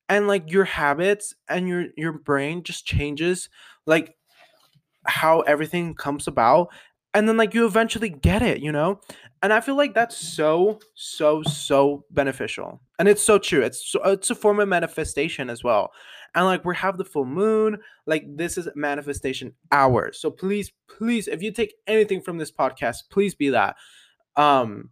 and 0.09 0.27
like 0.27 0.51
your 0.51 0.65
habits 0.65 1.33
and 1.49 1.67
your 1.67 1.85
your 1.97 2.13
brain 2.13 2.63
just 2.63 2.85
changes 2.85 3.49
like 3.85 4.15
how 5.05 5.41
everything 5.41 5.95
comes 5.95 6.27
about 6.27 6.69
and 7.13 7.27
then 7.27 7.37
like 7.37 7.53
you 7.53 7.65
eventually 7.65 8.09
get 8.09 8.41
it 8.41 8.59
you 8.61 8.71
know? 8.71 8.99
And 9.41 9.51
i 9.51 9.59
feel 9.59 9.75
like 9.75 9.93
that's 9.93 10.17
so 10.17 10.79
so 10.95 11.43
so 11.43 12.05
beneficial. 12.11 12.81
And 12.99 13.09
it's 13.09 13.23
so 13.23 13.37
true. 13.37 13.61
It's 13.61 13.91
so, 13.91 14.01
it's 14.03 14.29
a 14.29 14.35
form 14.35 14.59
of 14.59 14.69
manifestation 14.69 15.49
as 15.49 15.63
well. 15.63 15.91
And 16.35 16.45
like 16.45 16.63
we 16.63 16.75
have 16.75 16.97
the 16.97 17.05
full 17.05 17.25
moon. 17.25 17.77
Like 18.05 18.25
this 18.27 18.57
is 18.57 18.69
manifestation 18.75 19.53
hours. 19.71 20.19
So 20.19 20.31
please 20.31 20.71
please 20.87 21.27
if 21.27 21.41
you 21.43 21.51
take 21.51 21.73
anything 21.87 22.21
from 22.21 22.37
this 22.37 22.51
podcast 22.51 23.09
please 23.09 23.35
be 23.35 23.49
that. 23.49 23.75
Um 24.35 24.89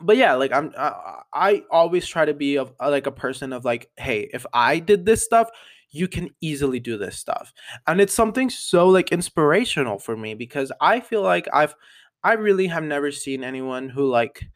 but 0.00 0.16
yeah 0.16 0.32
like 0.34 0.52
i'm 0.52 0.72
i, 0.78 1.20
I 1.34 1.62
always 1.70 2.06
try 2.06 2.24
to 2.24 2.32
be 2.32 2.56
of 2.56 2.72
like 2.80 3.06
a 3.06 3.12
person 3.12 3.52
of 3.52 3.64
like 3.64 3.90
hey 3.98 4.28
if 4.32 4.46
i 4.54 4.78
did 4.78 5.04
this 5.04 5.22
stuff 5.22 5.50
you 5.92 6.08
can 6.08 6.30
easily 6.40 6.80
do 6.80 6.98
this 6.98 7.18
stuff. 7.18 7.52
And 7.86 8.00
it's 8.00 8.14
something 8.14 8.50
so 8.50 8.88
like 8.88 9.12
inspirational 9.12 9.98
for 9.98 10.16
me 10.16 10.34
because 10.34 10.72
i 10.80 11.00
feel 11.00 11.22
like 11.22 11.46
i've 11.52 11.74
i 12.24 12.32
really 12.32 12.66
have 12.66 12.82
never 12.82 13.10
seen 13.12 13.44
anyone 13.44 13.88
who 13.88 14.08
like 14.08 14.48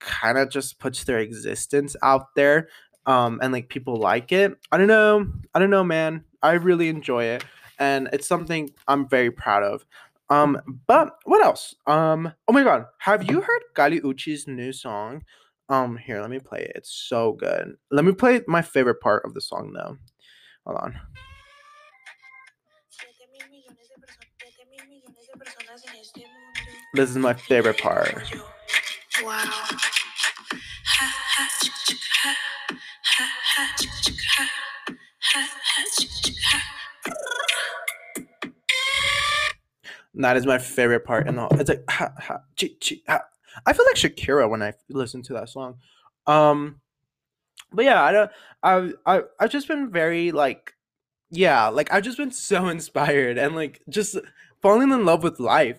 kind 0.00 0.36
of 0.36 0.50
just 0.50 0.78
puts 0.78 1.04
their 1.04 1.18
existence 1.20 1.94
out 2.02 2.34
there 2.34 2.68
um 3.06 3.38
and 3.42 3.52
like 3.52 3.68
people 3.68 3.96
like 3.96 4.32
it. 4.32 4.56
I 4.70 4.78
don't 4.78 4.88
know 4.88 5.26
i 5.54 5.58
don't 5.58 5.70
know 5.70 5.84
man. 5.84 6.24
I 6.42 6.52
really 6.52 6.88
enjoy 6.88 7.24
it 7.24 7.44
and 7.78 8.08
it's 8.12 8.28
something 8.28 8.70
i'm 8.88 9.08
very 9.08 9.30
proud 9.30 9.62
of. 9.62 9.84
Um 10.30 10.60
but 10.86 11.16
what 11.24 11.44
else? 11.44 11.74
Um 11.86 12.32
oh 12.48 12.52
my 12.52 12.64
god 12.64 12.86
have 12.98 13.30
you 13.30 13.40
heard 13.40 13.62
Kali 13.74 14.00
Uchis 14.00 14.48
new 14.48 14.72
song? 14.72 15.22
Um 15.68 15.96
here 15.96 16.20
let 16.20 16.30
me 16.30 16.40
play 16.40 16.60
it. 16.60 16.72
It's 16.74 16.92
so 16.92 17.32
good. 17.32 17.76
Let 17.90 18.04
me 18.04 18.12
play 18.12 18.40
my 18.48 18.62
favorite 18.62 19.00
part 19.00 19.24
of 19.24 19.34
the 19.34 19.40
song 19.40 19.72
though 19.72 19.96
hold 20.66 20.78
on. 20.78 21.00
This 26.94 27.10
is 27.10 27.16
my 27.16 27.34
favorite 27.34 27.78
part. 27.78 28.22
wow. 29.22 29.44
That 40.14 40.36
is 40.36 40.46
my 40.46 40.58
favorite 40.58 41.04
part 41.04 41.26
in 41.26 41.36
the 41.36 41.42
whole. 41.42 41.58
It's 41.58 41.68
like 41.68 41.84
ha, 41.88 42.12
ha, 42.18 42.38
chi, 42.58 42.68
chi, 42.80 42.96
ha. 43.08 43.22
I 43.66 43.72
feel 43.72 43.86
like 43.86 43.96
Shakira 43.96 44.48
when 44.48 44.62
I 44.62 44.74
listen 44.90 45.22
to 45.22 45.32
that 45.34 45.48
song. 45.48 45.76
Um, 46.26 46.80
but 47.72 47.84
yeah, 47.84 48.02
I 48.02 48.12
don't. 48.12 48.30
I 48.62 48.92
I 49.06 49.22
I've 49.40 49.50
just 49.50 49.68
been 49.68 49.90
very 49.90 50.32
like, 50.32 50.74
yeah, 51.30 51.68
like 51.68 51.92
I've 51.92 52.04
just 52.04 52.18
been 52.18 52.32
so 52.32 52.68
inspired 52.68 53.38
and 53.38 53.54
like 53.54 53.82
just 53.88 54.16
falling 54.60 54.92
in 54.92 55.04
love 55.04 55.22
with 55.22 55.40
life. 55.40 55.78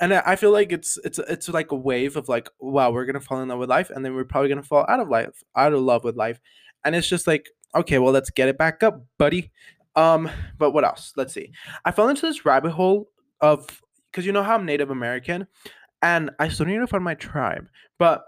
And 0.00 0.14
I, 0.14 0.22
I 0.26 0.36
feel 0.36 0.50
like 0.50 0.72
it's 0.72 0.98
it's 1.04 1.18
it's 1.18 1.48
like 1.48 1.70
a 1.72 1.76
wave 1.76 2.16
of 2.16 2.28
like, 2.28 2.48
wow, 2.58 2.90
we're 2.90 3.06
gonna 3.06 3.20
fall 3.20 3.40
in 3.40 3.48
love 3.48 3.58
with 3.58 3.70
life, 3.70 3.90
and 3.90 4.04
then 4.04 4.14
we're 4.14 4.24
probably 4.24 4.48
gonna 4.48 4.62
fall 4.62 4.86
out 4.88 5.00
of 5.00 5.08
life, 5.08 5.42
out 5.56 5.72
of 5.72 5.80
love 5.80 6.04
with 6.04 6.16
life, 6.16 6.40
and 6.84 6.94
it's 6.94 7.08
just 7.08 7.26
like, 7.26 7.50
okay, 7.74 7.98
well, 7.98 8.12
let's 8.12 8.30
get 8.30 8.48
it 8.48 8.58
back 8.58 8.82
up, 8.82 9.04
buddy. 9.18 9.50
Um, 9.94 10.30
but 10.58 10.72
what 10.72 10.84
else? 10.84 11.12
Let's 11.16 11.34
see. 11.34 11.52
I 11.84 11.90
fell 11.90 12.08
into 12.08 12.26
this 12.26 12.44
rabbit 12.46 12.72
hole 12.72 13.10
of 13.40 13.82
because 14.10 14.26
you 14.26 14.32
know 14.32 14.42
how 14.42 14.54
I'm 14.54 14.66
Native 14.66 14.90
American, 14.90 15.46
and 16.00 16.30
I 16.38 16.48
still 16.48 16.66
need 16.66 16.78
to 16.78 16.86
find 16.86 17.04
my 17.04 17.14
tribe, 17.14 17.68
but 17.98 18.24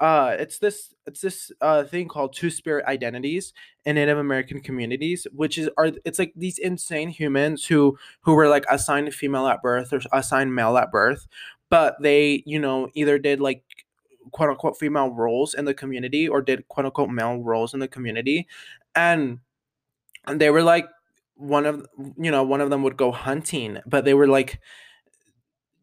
uh, 0.00 0.34
it's 0.38 0.58
this 0.58 0.94
it's 1.06 1.20
this 1.20 1.52
uh 1.60 1.84
thing 1.84 2.08
called 2.08 2.32
two 2.32 2.48
spirit 2.50 2.86
identities 2.86 3.52
in 3.84 3.96
Native 3.96 4.16
American 4.18 4.60
communities, 4.60 5.26
which 5.34 5.58
is 5.58 5.68
are 5.76 5.92
it's 6.06 6.18
like 6.18 6.32
these 6.34 6.58
insane 6.58 7.10
humans 7.10 7.66
who 7.66 7.98
who 8.22 8.34
were 8.34 8.48
like 8.48 8.64
assigned 8.70 9.12
female 9.14 9.46
at 9.46 9.62
birth 9.62 9.92
or 9.92 10.00
assigned 10.12 10.54
male 10.54 10.78
at 10.78 10.90
birth, 10.90 11.28
but 11.68 11.96
they 12.00 12.42
you 12.46 12.58
know 12.58 12.88
either 12.94 13.18
did 13.18 13.40
like 13.40 13.62
quote 14.32 14.48
unquote 14.50 14.78
female 14.78 15.10
roles 15.10 15.52
in 15.54 15.66
the 15.66 15.74
community 15.74 16.26
or 16.26 16.40
did 16.40 16.66
quote 16.68 16.86
unquote 16.86 17.10
male 17.10 17.36
roles 17.38 17.74
in 17.74 17.80
the 17.80 17.88
community, 17.88 18.48
and 18.94 19.38
and 20.26 20.40
they 20.40 20.50
were 20.50 20.62
like 20.62 20.88
one 21.36 21.66
of 21.66 21.86
you 22.18 22.30
know 22.30 22.42
one 22.42 22.62
of 22.62 22.70
them 22.70 22.82
would 22.82 22.96
go 22.96 23.12
hunting, 23.12 23.78
but 23.86 24.06
they 24.06 24.14
were 24.14 24.28
like 24.28 24.60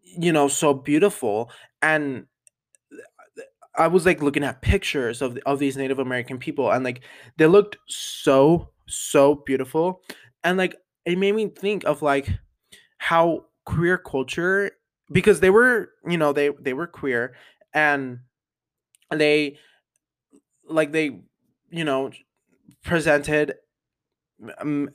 you 0.04 0.32
know 0.32 0.48
so 0.48 0.74
beautiful 0.74 1.52
and 1.82 2.26
I 3.78 3.88
was 3.88 4.06
like 4.06 4.22
looking 4.22 4.44
at 4.44 4.62
pictures 4.62 5.22
of 5.22 5.38
of 5.46 5.60
these 5.60 5.78
Native 5.78 6.00
American 6.00 6.38
people 6.38 6.72
and 6.72 6.84
like 6.84 7.02
they 7.38 7.48
looked 7.48 7.78
so 7.88 8.70
so 8.88 9.36
beautiful 9.46 10.02
and 10.44 10.58
like 10.58 10.76
it 11.06 11.18
made 11.18 11.36
me 11.36 11.48
think 11.48 11.86
of 11.86 12.02
like 12.02 12.30
how 12.98 13.46
queer 13.66 13.98
culture 13.98 14.72
because 15.12 15.40
they 15.40 15.50
were 15.50 15.92
you 16.08 16.18
know 16.18 16.34
they 16.34 16.50
they 16.62 16.74
were 16.74 16.88
queer 16.88 17.36
and 17.74 18.20
they 19.12 19.58
like 20.70 20.92
they 20.92 21.20
you 21.70 21.84
know 21.84 22.12
presented 22.84 23.56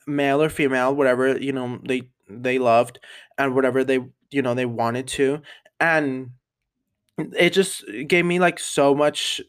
male 0.07 0.43
or 0.43 0.49
female 0.49 0.95
whatever 0.95 1.37
you 1.39 1.53
know 1.53 1.79
they 1.85 2.03
they 2.29 2.59
loved 2.59 2.99
and 3.39 3.55
whatever 3.55 3.83
they 3.85 3.99
you 4.31 4.43
know 4.43 4.55
they 4.55 4.67
wanted 4.67 5.07
to 5.07 5.41
and 5.81 6.31
it 7.19 7.51
just 7.51 7.85
gave 8.07 8.25
me 8.25 8.39
like 8.39 8.59
so 8.59 8.95
much 8.95 9.41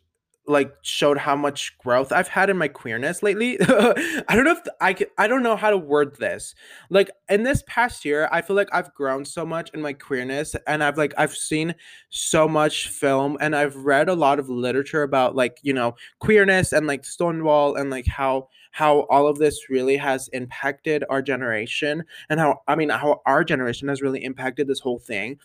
like 0.46 0.74
showed 0.82 1.18
how 1.18 1.36
much 1.38 1.78
growth 1.78 2.12
I've 2.12 2.28
had 2.28 2.50
in 2.50 2.58
my 2.58 2.68
queerness 2.68 3.24
lately. 3.24 3.58
I 3.62 4.36
don't 4.36 4.44
know 4.44 4.52
if 4.52 4.60
I 4.82 4.96
I 5.18 5.28
don't 5.28 5.42
know 5.44 5.56
how 5.56 5.70
to 5.70 5.78
word 5.78 6.18
this. 6.18 6.54
Like 6.90 7.10
in 7.30 7.44
this 7.44 7.64
past 7.66 8.04
year, 8.04 8.28
I 8.32 8.42
feel 8.42 8.56
like 8.56 8.68
I've 8.74 8.94
grown 8.94 9.24
so 9.24 9.46
much 9.46 9.70
in 9.74 9.82
my 9.82 9.94
queerness 9.94 10.54
and 10.68 10.84
I've 10.84 10.98
like 10.98 11.14
I've 11.18 11.34
seen 11.36 11.76
so 12.10 12.48
much 12.48 12.90
film 12.90 13.38
and 13.40 13.56
I've 13.56 13.76
read 13.78 14.10
a 14.10 14.16
lot 14.16 14.38
of 14.38 14.50
literature 14.50 15.04
about 15.04 15.34
like, 15.36 15.60
you 15.62 15.74
know, 15.74 15.96
queerness 16.20 16.74
and 16.74 16.88
like 16.88 17.06
Stonewall 17.06 17.76
and 17.76 17.90
like 17.90 18.08
how 18.08 18.50
how 18.72 19.02
all 19.10 19.28
of 19.28 19.38
this 19.38 19.70
really 19.70 19.96
has 19.96 20.28
impacted 20.30 21.06
our 21.10 21.22
generation 21.22 22.04
and 22.30 22.40
how 22.40 22.62
I 22.68 22.76
mean 22.76 22.90
how 22.90 23.22
our 23.26 23.46
generation 23.46 23.88
has 23.88 24.02
really 24.02 24.24
impacted 24.24 24.68
this 24.68 24.80
whole 24.80 25.00
thing 25.00 25.40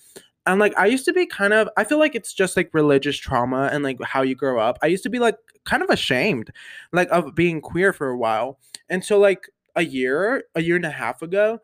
and 0.49 0.59
like 0.59 0.77
I 0.79 0.87
used 0.87 1.05
to 1.05 1.13
be 1.13 1.27
kind 1.27 1.53
of 1.53 1.69
I 1.77 1.85
feel 1.85 1.99
like 1.99 2.15
it's 2.15 2.33
just 2.33 2.57
like 2.57 2.71
religious 2.73 3.19
trauma 3.19 3.69
and 3.71 3.85
like 3.85 4.03
how 4.03 4.23
you 4.23 4.35
grow 4.35 4.59
up. 4.59 4.79
I 4.83 4.87
used 4.87 5.03
to 5.03 5.11
be 5.11 5.19
like 5.19 5.37
kind 5.67 5.83
of 5.83 5.91
ashamed 5.91 6.51
like 6.91 7.09
of 7.11 7.35
being 7.35 7.61
queer 7.61 7.93
for 7.93 8.09
a 8.09 8.17
while. 8.17 8.59
And 8.89 9.05
so 9.05 9.19
like 9.19 9.51
a 9.77 9.85
year, 9.85 10.45
a 10.55 10.63
year 10.63 10.77
and 10.77 10.87
a 10.87 10.91
half 10.91 11.21
ago, 11.23 11.61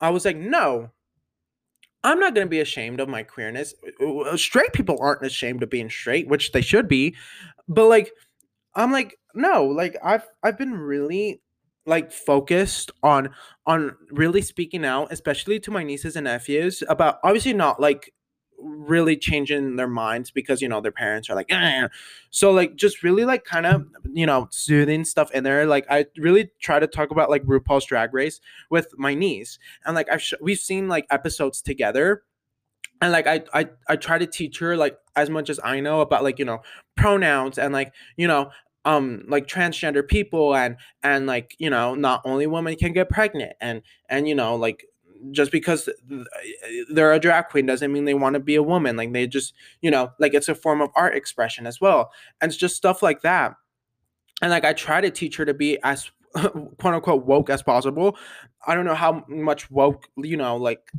I 0.00 0.10
was 0.10 0.24
like, 0.26 0.36
"No. 0.36 0.90
I'm 2.04 2.20
not 2.20 2.34
going 2.34 2.46
to 2.46 2.50
be 2.50 2.60
ashamed 2.60 3.00
of 3.00 3.08
my 3.08 3.24
queerness. 3.24 3.74
Straight 4.36 4.72
people 4.72 4.96
aren't 5.00 5.26
ashamed 5.26 5.62
of 5.64 5.70
being 5.70 5.90
straight, 5.90 6.28
which 6.28 6.52
they 6.52 6.60
should 6.60 6.86
be. 6.86 7.16
But 7.66 7.86
like 7.88 8.12
I'm 8.74 8.92
like, 8.92 9.18
"No, 9.34 9.64
like 9.64 9.96
I've 10.04 10.28
I've 10.42 10.58
been 10.58 10.74
really 10.74 11.40
like 11.86 12.12
focused 12.12 12.90
on 13.02 13.30
on 13.64 13.96
really 14.10 14.42
speaking 14.42 14.84
out 14.84 15.12
especially 15.12 15.60
to 15.60 15.70
my 15.70 15.84
nieces 15.84 16.16
and 16.16 16.24
nephews 16.24 16.82
about 16.88 17.18
obviously 17.22 17.52
not 17.52 17.80
like 17.80 18.12
really 18.58 19.16
changing 19.16 19.76
their 19.76 19.88
minds 19.88 20.30
because 20.30 20.62
you 20.62 20.68
know 20.68 20.80
their 20.80 20.92
parents 20.92 21.28
are 21.28 21.34
like 21.34 21.50
eh. 21.50 21.88
so 22.30 22.50
like 22.50 22.76
just 22.76 23.02
really 23.02 23.24
like 23.24 23.44
kind 23.44 23.66
of 23.66 23.86
you 24.12 24.26
know 24.26 24.48
soothing 24.50 25.04
stuff 25.04 25.30
in 25.32 25.44
there 25.44 25.66
like 25.66 25.86
i 25.90 26.06
really 26.16 26.50
try 26.60 26.78
to 26.78 26.86
talk 26.86 27.10
about 27.10 27.30
like 27.30 27.42
rupaul's 27.44 27.84
drag 27.84 28.12
race 28.14 28.40
with 28.70 28.88
my 28.96 29.14
niece 29.14 29.58
and 29.84 29.94
like 29.94 30.10
i've 30.10 30.22
sh- 30.22 30.34
we've 30.40 30.58
seen 30.58 30.88
like 30.88 31.06
episodes 31.10 31.60
together 31.60 32.22
and 33.00 33.12
like 33.12 33.26
I, 33.26 33.42
I 33.52 33.68
i 33.88 33.96
try 33.96 34.18
to 34.18 34.26
teach 34.26 34.58
her 34.58 34.76
like 34.76 34.96
as 35.14 35.30
much 35.30 35.50
as 35.50 35.60
i 35.62 35.80
know 35.80 36.00
about 36.00 36.22
like 36.22 36.38
you 36.38 36.44
know 36.44 36.62
pronouns 36.96 37.58
and 37.58 37.72
like 37.72 37.92
you 38.16 38.26
know 38.26 38.50
um 38.84 39.24
like 39.28 39.46
transgender 39.46 40.06
people 40.06 40.54
and 40.54 40.76
and 41.02 41.26
like 41.26 41.54
you 41.58 41.68
know 41.68 41.94
not 41.94 42.22
only 42.24 42.46
women 42.46 42.76
can 42.76 42.92
get 42.92 43.10
pregnant 43.10 43.52
and 43.60 43.82
and 44.08 44.28
you 44.28 44.34
know 44.34 44.54
like 44.54 44.86
just 45.30 45.52
because 45.52 45.88
they're 46.90 47.12
a 47.12 47.18
drag 47.18 47.48
queen 47.48 47.66
doesn't 47.66 47.92
mean 47.92 48.04
they 48.04 48.14
want 48.14 48.34
to 48.34 48.40
be 48.40 48.54
a 48.54 48.62
woman. 48.62 48.96
Like 48.96 49.12
they 49.12 49.26
just, 49.26 49.54
you 49.80 49.90
know, 49.90 50.12
like 50.18 50.34
it's 50.34 50.48
a 50.48 50.54
form 50.54 50.80
of 50.80 50.90
art 50.94 51.14
expression 51.14 51.66
as 51.66 51.80
well. 51.80 52.12
And 52.40 52.50
it's 52.50 52.58
just 52.58 52.76
stuff 52.76 53.02
like 53.02 53.22
that. 53.22 53.54
And 54.42 54.50
like 54.50 54.64
I 54.64 54.72
try 54.72 55.00
to 55.00 55.10
teach 55.10 55.36
her 55.36 55.44
to 55.44 55.54
be 55.54 55.78
as 55.82 56.10
quote 56.34 56.94
unquote 56.94 57.26
woke 57.26 57.50
as 57.50 57.62
possible. 57.62 58.16
I 58.66 58.74
don't 58.74 58.84
know 58.84 58.94
how 58.94 59.24
much 59.28 59.70
woke, 59.70 60.08
you 60.16 60.36
know, 60.36 60.56
like 60.56 60.90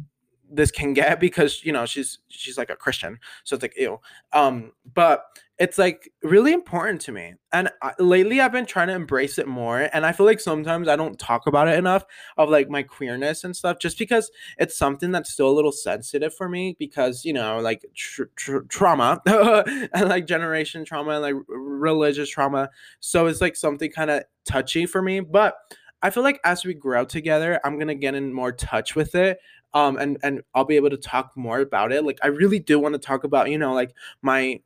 this 0.49 0.71
can 0.71 0.93
get 0.93 1.19
because 1.19 1.63
you 1.63 1.71
know 1.71 1.85
she's 1.85 2.19
she's 2.29 2.57
like 2.57 2.69
a 2.69 2.75
christian 2.75 3.19
so 3.43 3.55
it's 3.55 3.61
like 3.61 3.77
ew 3.77 3.99
um 4.33 4.71
but 4.93 5.25
it's 5.59 5.77
like 5.77 6.11
really 6.21 6.53
important 6.53 7.01
to 7.01 7.11
me 7.11 7.33
and 7.51 7.69
I, 7.81 7.93
lately 7.99 8.39
i've 8.39 8.51
been 8.51 8.65
trying 8.65 8.87
to 8.87 8.93
embrace 8.93 9.37
it 9.37 9.47
more 9.47 9.89
and 9.93 10.05
i 10.05 10.11
feel 10.11 10.25
like 10.25 10.39
sometimes 10.39 10.87
i 10.87 10.95
don't 10.95 11.19
talk 11.19 11.47
about 11.47 11.67
it 11.67 11.77
enough 11.77 12.05
of 12.37 12.49
like 12.49 12.69
my 12.69 12.83
queerness 12.83 13.43
and 13.43 13.55
stuff 13.55 13.79
just 13.79 13.97
because 13.97 14.29
it's 14.57 14.77
something 14.77 15.11
that's 15.11 15.31
still 15.31 15.49
a 15.49 15.51
little 15.51 15.71
sensitive 15.71 16.33
for 16.33 16.47
me 16.47 16.75
because 16.79 17.25
you 17.25 17.33
know 17.33 17.59
like 17.59 17.85
tr- 17.95 18.23
tr- 18.35 18.59
trauma 18.69 19.21
and 19.25 20.09
like 20.09 20.27
generation 20.27 20.85
trauma 20.85 21.11
and 21.11 21.21
like 21.21 21.35
religious 21.47 22.29
trauma 22.29 22.69
so 22.99 23.25
it's 23.25 23.41
like 23.41 23.55
something 23.55 23.91
kind 23.91 24.11
of 24.11 24.23
touchy 24.45 24.85
for 24.85 25.01
me 25.01 25.19
but 25.19 25.55
I 25.99 26.11
feel 26.11 26.21
like 26.21 26.39
as 26.43 26.63
we 26.63 26.75
grow 26.75 27.05
together, 27.05 27.59
I'm 27.63 27.79
gonna 27.79 27.95
get 27.95 28.13
in 28.13 28.31
more 28.31 28.51
touch 28.51 28.95
with 28.95 29.15
it 29.15 29.39
um 29.73 29.97
and 29.97 30.17
and 30.23 30.41
I'll 30.53 30.63
be 30.63 30.75
able 30.75 30.91
to 30.91 30.97
talk 30.97 31.31
more 31.35 31.59
about 31.59 31.91
it. 31.91 32.03
Like 32.03 32.19
I 32.21 32.27
really 32.27 32.59
do 32.59 32.79
want 32.79 32.93
to 32.93 32.99
talk 32.99 33.23
about, 33.23 33.49
you 33.49 33.57
know, 33.57 33.73
like 33.73 33.93
my 34.21 34.61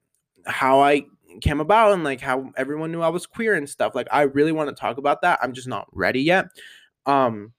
how 0.46 0.82
I 0.82 1.06
came 1.42 1.60
about 1.62 1.94
and 1.94 2.04
like 2.04 2.22
how 2.22 2.52
everyone 2.58 2.92
knew 2.92 3.02
I 3.02 3.10
was 3.10 3.26
queer 3.26 3.56
and 3.56 3.70
stuff. 3.70 3.96
Like 3.96 4.08
I 4.12 4.24
really 4.24 4.52
want 4.52 4.70
to 4.70 4.76
talk 4.76 4.98
about 4.98 5.22
that. 5.22 5.40
I'm 5.42 5.54
just 5.54 5.68
not 5.68 5.88
ready 5.92 6.22
yet. 6.22 6.46
Um 7.06 7.54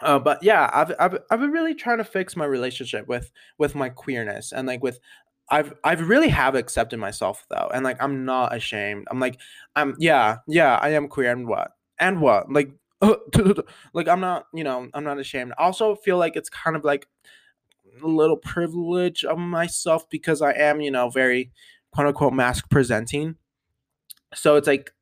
uh, 0.00 0.18
but 0.18 0.42
yeah, 0.42 0.68
I've, 0.74 0.92
I've 0.98 1.18
I've 1.30 1.40
been 1.40 1.52
really 1.52 1.74
trying 1.74 1.98
to 1.98 2.04
fix 2.04 2.36
my 2.36 2.44
relationship 2.44 3.08
with 3.08 3.30
with 3.58 3.74
my 3.74 3.88
queerness 3.88 4.52
and 4.52 4.66
like 4.68 4.82
with 4.82 5.00
I've 5.50 5.72
I've 5.84 6.08
really 6.08 6.28
have 6.28 6.54
accepted 6.54 6.98
myself 6.98 7.46
though, 7.48 7.70
and 7.72 7.84
like 7.84 8.02
I'm 8.02 8.24
not 8.24 8.54
ashamed. 8.54 9.06
I'm 9.10 9.20
like 9.20 9.38
I'm 9.74 9.94
yeah 9.98 10.38
yeah 10.48 10.76
I 10.82 10.90
am 10.90 11.08
queer 11.08 11.30
and 11.32 11.48
what 11.48 11.72
and 11.98 12.20
what 12.20 12.52
like 12.52 12.72
like 13.94 14.08
I'm 14.08 14.20
not 14.20 14.46
you 14.52 14.64
know 14.64 14.88
I'm 14.92 15.04
not 15.04 15.18
ashamed. 15.18 15.54
I 15.58 15.62
also 15.64 15.94
feel 15.94 16.18
like 16.18 16.36
it's 16.36 16.50
kind 16.50 16.76
of 16.76 16.84
like 16.84 17.08
a 18.02 18.06
little 18.06 18.36
privilege 18.36 19.24
of 19.24 19.38
myself 19.38 20.08
because 20.10 20.42
I 20.42 20.52
am 20.52 20.80
you 20.80 20.90
know 20.90 21.08
very 21.10 21.52
quote 21.96 22.08
unquote 22.08 22.34
masc 22.34 22.68
presenting. 22.68 23.36
So 24.34 24.56
it's 24.56 24.68
like, 24.68 24.92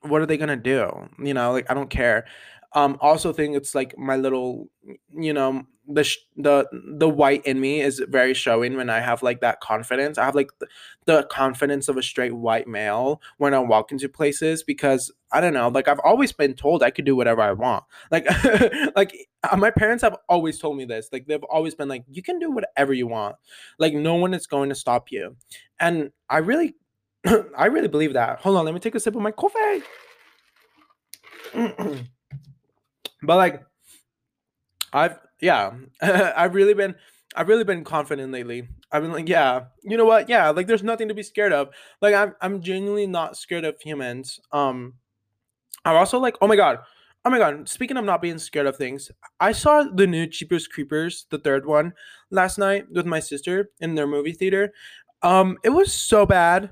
what 0.00 0.20
are 0.20 0.26
they 0.26 0.36
gonna 0.36 0.56
do? 0.56 1.08
You 1.22 1.32
know, 1.32 1.52
like 1.52 1.70
I 1.70 1.74
don't 1.74 1.90
care. 1.90 2.26
Um, 2.72 2.98
also 3.00 3.32
think 3.32 3.56
it's 3.56 3.72
like 3.74 3.96
my 3.96 4.16
little, 4.16 4.68
you 5.10 5.32
know, 5.32 5.62
the 5.92 6.04
sh- 6.04 6.18
the 6.36 6.66
the 6.72 7.08
white 7.08 7.44
in 7.44 7.60
me 7.60 7.80
is 7.80 8.02
very 8.08 8.34
showing 8.34 8.76
when 8.76 8.88
I 8.88 9.00
have 9.00 9.22
like 9.22 9.40
that 9.40 9.60
confidence. 9.60 10.18
I 10.18 10.24
have 10.24 10.34
like 10.34 10.50
the, 10.58 10.66
the 11.06 11.22
confidence 11.24 11.88
of 11.88 11.96
a 11.96 12.02
straight 12.02 12.34
white 12.34 12.68
male 12.68 13.20
when 13.38 13.54
I 13.54 13.58
walk 13.58 13.92
into 13.92 14.08
places 14.08 14.62
because 14.62 15.12
I 15.32 15.40
don't 15.40 15.54
know, 15.54 15.68
like 15.68 15.88
I've 15.88 16.00
always 16.00 16.32
been 16.32 16.54
told 16.54 16.82
I 16.82 16.90
could 16.90 17.04
do 17.04 17.16
whatever 17.16 17.42
I 17.42 17.52
want. 17.52 17.84
Like 18.10 18.26
like 18.96 19.14
uh, 19.42 19.56
my 19.56 19.70
parents 19.70 20.02
have 20.02 20.16
always 20.28 20.58
told 20.58 20.76
me 20.76 20.84
this. 20.84 21.08
Like 21.12 21.26
they've 21.26 21.42
always 21.44 21.74
been 21.74 21.88
like 21.88 22.04
you 22.10 22.22
can 22.22 22.38
do 22.38 22.50
whatever 22.50 22.92
you 22.92 23.06
want. 23.06 23.36
Like 23.78 23.94
no 23.94 24.14
one 24.14 24.34
is 24.34 24.46
going 24.46 24.68
to 24.68 24.74
stop 24.74 25.10
you. 25.10 25.36
And 25.78 26.12
I 26.28 26.38
really 26.38 26.74
I 27.56 27.66
really 27.66 27.88
believe 27.88 28.12
that. 28.14 28.40
Hold 28.40 28.56
on, 28.56 28.64
let 28.64 28.74
me 28.74 28.80
take 28.80 28.94
a 28.94 29.00
sip 29.00 29.16
of 29.16 29.22
my 29.22 29.32
coffee. 29.32 29.82
but 33.22 33.36
like 33.36 33.62
I've 34.92 35.18
yeah, 35.40 35.72
I've 36.02 36.54
really 36.54 36.74
been 36.74 36.94
I've 37.36 37.48
really 37.48 37.64
been 37.64 37.84
confident 37.84 38.32
lately. 38.32 38.68
I've 38.90 39.02
been 39.02 39.12
like, 39.12 39.28
yeah, 39.28 39.66
you 39.82 39.96
know 39.96 40.04
what? 40.04 40.28
Yeah, 40.28 40.50
like 40.50 40.66
there's 40.66 40.82
nothing 40.82 41.08
to 41.08 41.14
be 41.14 41.22
scared 41.22 41.52
of. 41.52 41.68
Like 42.00 42.14
I'm 42.14 42.34
I'm 42.40 42.60
genuinely 42.62 43.06
not 43.06 43.36
scared 43.36 43.64
of 43.64 43.80
humans. 43.80 44.40
Um 44.52 44.94
I'm 45.84 45.96
also 45.96 46.18
like, 46.18 46.36
oh 46.40 46.46
my 46.46 46.56
god. 46.56 46.80
Oh 47.24 47.30
my 47.30 47.38
god, 47.38 47.68
speaking 47.68 47.98
of 47.98 48.04
not 48.06 48.22
being 48.22 48.38
scared 48.38 48.66
of 48.66 48.76
things, 48.76 49.10
I 49.40 49.52
saw 49.52 49.82
the 49.82 50.06
new 50.06 50.26
Jeepers 50.26 50.66
Creepers, 50.66 51.26
the 51.30 51.36
third 51.38 51.66
one, 51.66 51.92
last 52.30 52.56
night 52.56 52.86
with 52.90 53.04
my 53.04 53.20
sister 53.20 53.70
in 53.78 53.94
their 53.94 54.06
movie 54.06 54.32
theater. 54.32 54.72
Um, 55.22 55.58
it 55.62 55.68
was 55.68 55.92
so 55.92 56.24
bad. 56.24 56.70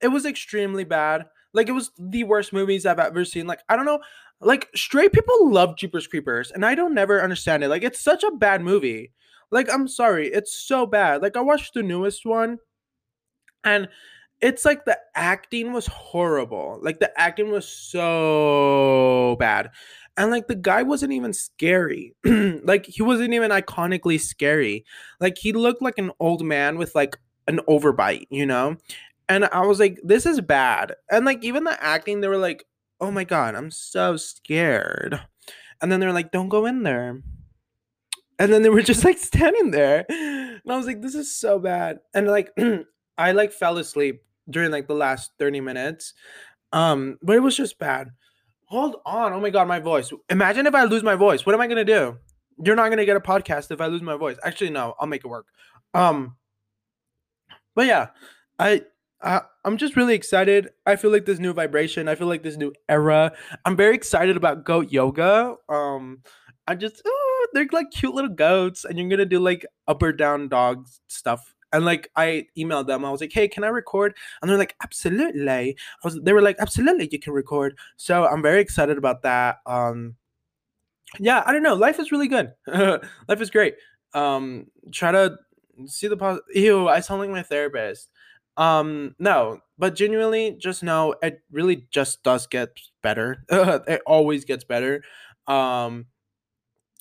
It 0.00 0.08
was 0.08 0.24
extremely 0.24 0.84
bad. 0.84 1.26
Like 1.52 1.68
it 1.68 1.72
was 1.72 1.90
the 1.98 2.24
worst 2.24 2.52
movies 2.54 2.86
I've 2.86 2.98
ever 2.98 3.26
seen. 3.26 3.46
Like 3.46 3.60
I 3.68 3.76
don't 3.76 3.84
know, 3.84 4.00
like 4.40 4.68
straight 4.74 5.12
people 5.12 5.50
love 5.50 5.76
Jeepers 5.76 6.06
Creepers, 6.06 6.50
and 6.50 6.64
I 6.64 6.74
don't 6.74 6.94
never 6.94 7.22
understand 7.22 7.62
it. 7.64 7.68
Like 7.68 7.82
it's 7.84 8.00
such 8.00 8.24
a 8.24 8.30
bad 8.30 8.62
movie. 8.62 9.12
Like 9.50 9.72
I'm 9.72 9.88
sorry, 9.88 10.28
it's 10.28 10.56
so 10.56 10.86
bad. 10.86 11.22
Like 11.22 11.36
I 11.36 11.40
watched 11.40 11.74
the 11.74 11.82
newest 11.82 12.24
one, 12.24 12.58
and 13.64 13.88
it's 14.40 14.64
like 14.64 14.84
the 14.84 14.98
acting 15.14 15.72
was 15.72 15.86
horrible. 15.86 16.78
Like 16.82 16.98
the 17.00 17.18
acting 17.20 17.50
was 17.50 17.68
so 17.68 19.36
bad. 19.38 19.70
And 20.16 20.30
like 20.30 20.48
the 20.48 20.54
guy 20.54 20.82
wasn't 20.82 21.12
even 21.12 21.32
scary. 21.32 22.14
like 22.24 22.86
he 22.86 23.02
wasn't 23.02 23.34
even 23.34 23.50
iconically 23.50 24.20
scary. 24.20 24.84
Like 25.20 25.38
he 25.38 25.52
looked 25.52 25.82
like 25.82 25.98
an 25.98 26.10
old 26.20 26.44
man 26.44 26.78
with 26.78 26.94
like 26.94 27.18
an 27.46 27.60
overbite, 27.68 28.26
you 28.30 28.46
know? 28.46 28.76
And 29.28 29.44
I 29.46 29.64
was 29.66 29.78
like, 29.78 30.00
this 30.02 30.26
is 30.26 30.40
bad. 30.40 30.94
And 31.10 31.24
like 31.24 31.44
even 31.44 31.64
the 31.64 31.82
acting, 31.82 32.20
they 32.20 32.28
were 32.28 32.36
like, 32.36 32.64
oh 33.00 33.10
my 33.10 33.24
god, 33.24 33.54
I'm 33.54 33.70
so 33.70 34.16
scared. 34.16 35.20
And 35.80 35.90
then 35.90 36.00
they're 36.00 36.12
like, 36.12 36.30
don't 36.30 36.48
go 36.48 36.66
in 36.66 36.82
there. 36.82 37.22
And 38.38 38.52
then 38.52 38.62
they 38.62 38.68
were 38.68 38.82
just 38.92 39.04
like 39.04 39.18
standing 39.18 39.70
there. 39.70 40.04
And 40.08 40.60
I 40.68 40.76
was 40.76 40.86
like, 40.86 41.00
this 41.00 41.14
is 41.14 41.34
so 41.34 41.58
bad. 41.58 42.00
And 42.14 42.26
like 42.26 42.52
I 43.18 43.32
like 43.32 43.52
fell 43.52 43.78
asleep 43.78 44.22
during 44.48 44.70
like 44.70 44.88
the 44.88 44.94
last 44.94 45.32
30 45.38 45.60
minutes. 45.60 46.14
Um, 46.72 47.18
but 47.22 47.36
it 47.36 47.40
was 47.40 47.56
just 47.56 47.78
bad. 47.78 48.10
Hold 48.66 48.96
on. 49.04 49.32
Oh 49.32 49.40
my 49.40 49.50
god, 49.50 49.66
my 49.66 49.80
voice. 49.80 50.12
Imagine 50.28 50.66
if 50.66 50.74
I 50.74 50.84
lose 50.84 51.02
my 51.02 51.16
voice. 51.16 51.44
What 51.44 51.54
am 51.54 51.60
I 51.60 51.66
gonna 51.66 51.84
do? 51.84 52.16
You're 52.62 52.76
not 52.76 52.90
gonna 52.90 53.04
get 53.04 53.16
a 53.16 53.20
podcast 53.20 53.70
if 53.70 53.80
I 53.80 53.86
lose 53.86 54.02
my 54.02 54.16
voice. 54.16 54.36
Actually, 54.44 54.70
no, 54.70 54.94
I'll 55.00 55.08
make 55.08 55.24
it 55.24 55.28
work. 55.28 55.46
Um, 55.92 56.36
but 57.74 57.86
yeah, 57.86 58.08
I 58.58 58.82
uh, 59.22 59.40
I'm 59.64 59.76
just 59.76 59.96
really 59.96 60.14
excited. 60.14 60.70
I 60.86 60.96
feel 60.96 61.10
like 61.10 61.26
this 61.26 61.38
new 61.38 61.52
vibration. 61.52 62.08
I 62.08 62.14
feel 62.14 62.26
like 62.26 62.42
this 62.42 62.56
new 62.56 62.72
era. 62.88 63.32
I'm 63.64 63.76
very 63.76 63.94
excited 63.94 64.36
about 64.36 64.64
goat 64.64 64.90
yoga. 64.90 65.56
Um, 65.68 66.22
I 66.66 66.74
just 66.74 67.02
oh, 67.04 67.46
they're 67.52 67.66
like 67.72 67.90
cute 67.90 68.14
little 68.14 68.30
goats, 68.30 68.84
and 68.84 68.98
you're 68.98 69.08
gonna 69.08 69.26
do 69.26 69.38
like 69.40 69.66
up 69.88 70.02
or 70.02 70.12
down 70.12 70.48
dog 70.48 70.86
stuff. 71.08 71.54
And 71.72 71.84
like 71.84 72.10
I 72.16 72.46
emailed 72.58 72.86
them, 72.86 73.04
I 73.04 73.10
was 73.10 73.20
like, 73.20 73.32
"Hey, 73.32 73.46
can 73.48 73.62
I 73.64 73.68
record?" 73.68 74.16
And 74.40 74.50
they're 74.50 74.58
like, 74.58 74.74
"Absolutely." 74.82 75.48
I 75.70 75.74
was, 76.02 76.18
they 76.22 76.32
were 76.32 76.42
like, 76.42 76.56
"Absolutely, 76.58 77.08
you 77.12 77.18
can 77.18 77.32
record." 77.32 77.76
So 77.96 78.26
I'm 78.26 78.42
very 78.42 78.60
excited 78.60 78.98
about 78.98 79.22
that. 79.22 79.58
Um, 79.66 80.16
yeah, 81.18 81.42
I 81.44 81.52
don't 81.52 81.62
know. 81.62 81.74
Life 81.74 81.98
is 81.98 82.12
really 82.12 82.28
good. 82.28 82.52
Life 82.66 83.40
is 83.40 83.50
great. 83.50 83.74
Um, 84.14 84.66
try 84.92 85.12
to 85.12 85.36
see 85.86 86.08
the 86.08 86.16
positive. 86.16 86.44
Ew, 86.54 86.88
I 86.88 87.00
sound 87.00 87.20
like 87.20 87.30
my 87.30 87.42
therapist. 87.42 88.08
Um, 88.56 89.14
no, 89.18 89.60
but 89.78 89.94
genuinely, 89.94 90.56
just 90.58 90.82
know 90.82 91.14
it 91.22 91.40
really 91.50 91.86
just 91.90 92.22
does 92.22 92.46
get 92.46 92.68
better. 93.02 93.44
it 93.50 94.02
always 94.06 94.44
gets 94.44 94.64
better. 94.64 95.02
Um, 95.46 96.06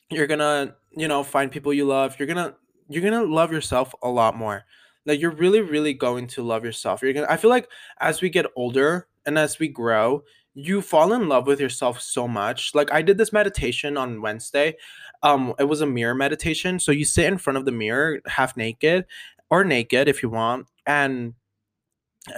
you're 0.10 0.28
gonna, 0.28 0.76
you 0.92 1.08
know, 1.08 1.24
find 1.24 1.52
people 1.52 1.74
you 1.74 1.86
love. 1.86 2.18
You're 2.18 2.28
gonna, 2.28 2.56
you're 2.88 3.04
gonna 3.04 3.24
love 3.24 3.52
yourself 3.52 3.94
a 4.02 4.10
lot 4.10 4.36
more. 4.36 4.64
Like 5.06 5.20
you're 5.20 5.32
really, 5.32 5.62
really 5.62 5.94
going 5.94 6.28
to 6.28 6.44
love 6.44 6.64
yourself. 6.64 7.02
You're 7.02 7.14
gonna. 7.14 7.28
I 7.30 7.38
feel 7.38 7.50
like 7.50 7.70
as 8.00 8.22
we 8.22 8.30
get 8.30 8.46
older 8.56 9.08
and 9.26 9.38
as 9.38 9.60
we 9.60 9.68
grow, 9.68 10.24
you 10.54 10.82
fall 10.82 11.14
in 11.14 11.28
love 11.28 11.48
with 11.48 11.60
yourself 11.60 12.02
so 12.02 12.28
much. 12.28 12.74
Like 12.74 12.92
I 12.92 13.02
did 13.02 13.18
this 13.18 13.34
meditation 13.34 13.98
on 13.98 14.22
Wednesday. 14.22 14.76
Um, 15.24 15.54
it 15.60 15.66
was 15.66 15.82
a 15.82 15.86
mirror 15.86 16.16
meditation. 16.16 16.80
So 16.80 16.92
you 16.92 17.06
sit 17.06 17.26
in 17.26 17.38
front 17.38 17.58
of 17.58 17.66
the 17.66 17.72
mirror, 17.72 18.20
half 18.26 18.56
naked 18.58 19.06
or 19.50 19.64
naked 19.64 20.08
if 20.08 20.24
you 20.24 20.30
want, 20.30 20.68
and 20.86 21.34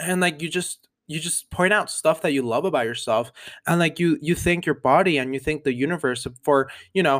and 0.01 0.21
like 0.21 0.41
you 0.41 0.49
just 0.49 0.87
you 1.07 1.19
just 1.19 1.49
point 1.49 1.73
out 1.73 1.89
stuff 1.89 2.21
that 2.21 2.31
you 2.31 2.41
love 2.41 2.63
about 2.63 2.85
yourself 2.85 3.31
and 3.67 3.79
like 3.79 3.99
you 3.99 4.17
you 4.21 4.33
thank 4.35 4.65
your 4.65 4.75
body 4.75 5.17
and 5.17 5.33
you 5.33 5.39
thank 5.39 5.63
the 5.63 5.73
universe 5.73 6.25
for 6.43 6.69
you 6.93 7.03
know 7.03 7.17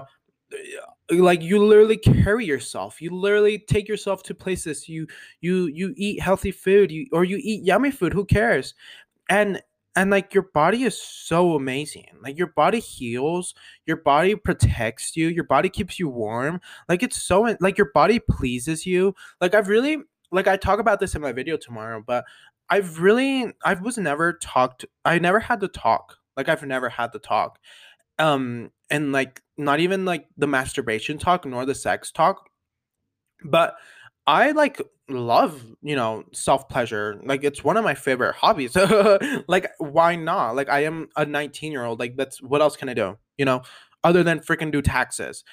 uh, 0.54 1.16
like 1.16 1.42
you 1.42 1.64
literally 1.64 1.98
carry 1.98 2.46
yourself. 2.46 3.02
You 3.02 3.10
literally 3.12 3.60
take 3.60 3.88
yourself 3.88 4.24
to 4.24 4.34
places. 4.36 4.88
You 4.88 5.08
you 5.42 5.68
you 5.68 5.94
eat 5.98 6.22
healthy 6.22 6.52
food. 6.52 6.92
You 6.92 7.08
or 7.12 7.24
you 7.24 7.40
eat 7.42 7.64
yummy 7.64 7.92
food. 7.92 8.14
Who 8.14 8.26
cares? 8.26 8.74
And 9.30 9.62
and 9.96 10.10
like 10.10 10.34
your 10.34 10.48
body 10.54 10.84
is 10.84 11.00
so 11.02 11.56
amazing 11.56 12.08
like 12.24 12.38
your 12.38 12.48
body 12.48 12.80
heals 12.80 13.54
your 13.86 13.98
body 13.98 14.36
protects 14.36 15.18
you 15.18 15.28
your 15.28 15.44
body 15.44 15.70
keeps 15.70 16.00
you 16.00 16.08
warm 16.08 16.62
like 16.88 17.04
it's 17.04 17.22
so 17.22 17.56
like 17.60 17.78
your 17.78 17.92
body 17.94 18.20
pleases 18.20 18.86
you 18.86 19.14
like 19.42 19.54
i've 19.54 19.68
really 19.68 19.98
like 20.32 20.48
i 20.48 20.56
talk 20.56 20.80
about 20.80 21.00
this 21.00 21.14
in 21.14 21.22
my 21.22 21.34
video 21.34 21.58
tomorrow 21.58 22.02
but 22.06 22.24
I've 22.72 23.02
really 23.02 23.52
I 23.66 23.74
was 23.74 23.98
never 23.98 24.34
talked 24.34 24.86
I 25.04 25.20
never 25.20 25.42
had 25.42 25.60
to 25.60 25.68
talk. 25.68 26.18
Like 26.38 26.48
I've 26.48 26.64
never 26.64 26.88
had 26.88 27.12
to 27.12 27.20
talk. 27.20 27.60
Um 28.18 28.72
and 28.90 29.12
like 29.12 29.42
not 29.58 29.82
even 29.82 30.06
like 30.06 30.28
the 30.38 30.48
masturbation 30.48 31.18
talk 31.18 31.46
nor 31.46 31.66
the 31.66 31.76
sex 31.76 32.12
talk. 32.12 32.50
But 33.44 33.76
I 34.26 34.52
like 34.52 34.82
love, 35.12 35.64
you 35.82 35.96
know, 35.96 36.24
self 36.34 36.68
pleasure. 36.70 37.20
Like 37.24 37.44
it's 37.44 37.64
one 37.64 37.78
of 37.78 37.84
my 37.84 37.94
favorite 37.94 38.36
hobbies. 38.36 38.76
like 39.48 39.72
why 39.80 40.16
not? 40.16 40.56
Like 40.56 40.70
I 40.70 40.84
am 40.84 41.10
a 41.16 41.26
19 41.26 41.72
year 41.72 41.86
old. 41.86 42.00
Like 42.00 42.16
that's 42.18 42.42
what 42.42 42.62
else 42.62 42.76
can 42.76 42.90
I 42.90 42.94
do? 42.94 43.18
You 43.38 43.46
know, 43.46 43.62
other 44.04 44.24
than 44.24 44.40
freaking 44.40 44.72
do 44.72 44.82
taxes. 44.82 45.44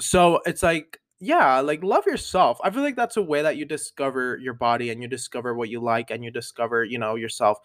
So 0.00 0.40
it's 0.46 0.62
like 0.62 1.00
yeah, 1.20 1.60
like 1.60 1.82
love 1.82 2.06
yourself. 2.06 2.60
I 2.62 2.70
feel 2.70 2.82
like 2.82 2.94
that's 2.94 3.16
a 3.16 3.22
way 3.22 3.42
that 3.42 3.56
you 3.56 3.64
discover 3.64 4.38
your 4.40 4.54
body 4.54 4.90
and 4.90 5.02
you 5.02 5.08
discover 5.08 5.52
what 5.52 5.68
you 5.68 5.80
like 5.80 6.12
and 6.12 6.22
you 6.22 6.30
discover, 6.30 6.84
you 6.84 6.98
know, 6.98 7.16
yourself. 7.16 7.58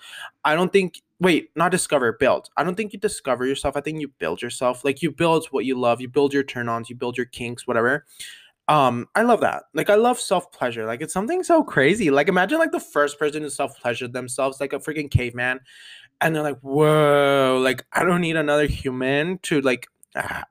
I 0.44 0.56
don't 0.56 0.74
think 0.74 1.02
wait, 1.20 1.50
not 1.56 1.72
discover, 1.72 2.12
build. 2.14 2.50
I 2.58 2.64
don't 2.64 2.76
think 2.76 2.94
you 2.94 3.00
discover 3.00 3.46
yourself. 3.46 3.78
I 3.78 3.82
think 3.82 4.02
you 4.02 4.08
build 4.08 4.42
yourself. 4.42 4.84
Like 4.84 5.02
you 5.02 5.12
build 5.12 5.46
what 5.52 5.66
you 5.66 5.80
love, 5.80 6.02
you 6.02 6.10
build 6.10 6.34
your 6.34 6.44
turn-ons, 6.44 6.90
you 6.90 6.96
build 6.96 7.16
your 7.16 7.28
kinks, 7.28 7.66
whatever. 7.68 8.06
Um, 8.68 9.08
I 9.16 9.24
love 9.24 9.42
that. 9.42 9.64
Like 9.74 9.90
I 9.90 9.96
love 9.96 10.20
self-pleasure. 10.20 10.86
Like 10.86 11.02
it's 11.02 11.14
something 11.14 11.44
so 11.44 11.64
crazy. 11.64 12.10
Like 12.10 12.28
imagine 12.28 12.60
like 12.60 12.72
the 12.72 12.80
first 12.80 13.20
person 13.20 13.44
to 13.44 13.52
self-pleasure 13.52 14.08
themselves, 14.08 14.60
like 14.62 14.74
a 14.74 14.80
freaking 14.80 15.12
caveman. 15.12 15.60
And 16.22 16.36
they're 16.36 16.44
like, 16.44 16.60
whoa, 16.62 17.60
like 17.62 17.86
I 17.92 18.04
don't 18.04 18.22
need 18.22 18.38
another 18.38 18.68
human 18.68 19.40
to 19.40 19.62
like 19.62 19.88
ah, 20.16 20.46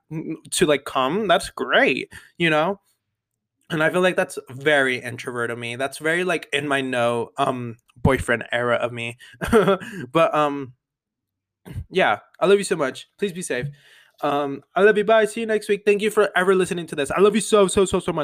to 0.51 0.67
like 0.67 0.85
come. 0.85 1.29
That's 1.29 1.51
great, 1.51 2.13
you 2.39 2.51
know? 2.51 2.81
and 3.73 3.83
I 3.83 3.91
feel 3.91 4.03
like 4.03 4.17
that's 4.17 4.39
very 4.51 4.99
introvert 4.99 5.51
of 5.51 5.59
me. 5.59 5.77
That's 5.77 5.99
very 5.99 6.25
like 6.25 6.49
in 6.53 6.69
my 6.69 6.81
no 6.81 7.31
um 7.39 7.77
boyfriend 7.97 8.45
era 8.53 8.77
of 8.77 8.93
me. 8.93 9.17
but 10.13 10.35
um 10.35 10.75
yeah, 11.91 12.19
I 12.39 12.47
love 12.47 12.59
you 12.59 12.65
so 12.65 12.77
much. 12.77 13.09
Please 13.19 13.33
be 13.33 13.43
safe. 13.43 13.69
Um, 14.23 14.63
I 14.75 14.83
love 14.83 14.99
you. 14.99 15.05
Bye. 15.05 15.27
See 15.27 15.41
you 15.41 15.47
next 15.47 15.69
week. 15.69 15.83
Thank 15.85 16.03
you 16.03 16.11
for 16.11 16.31
ever 16.37 16.55
listening 16.55 16.87
to 16.89 16.97
this. 16.97 17.11
I 17.11 17.21
love 17.21 17.35
you 17.35 17.41
so 17.41 17.67
so 17.69 17.85
so 17.85 18.01
so 18.01 18.13
much. 18.13 18.21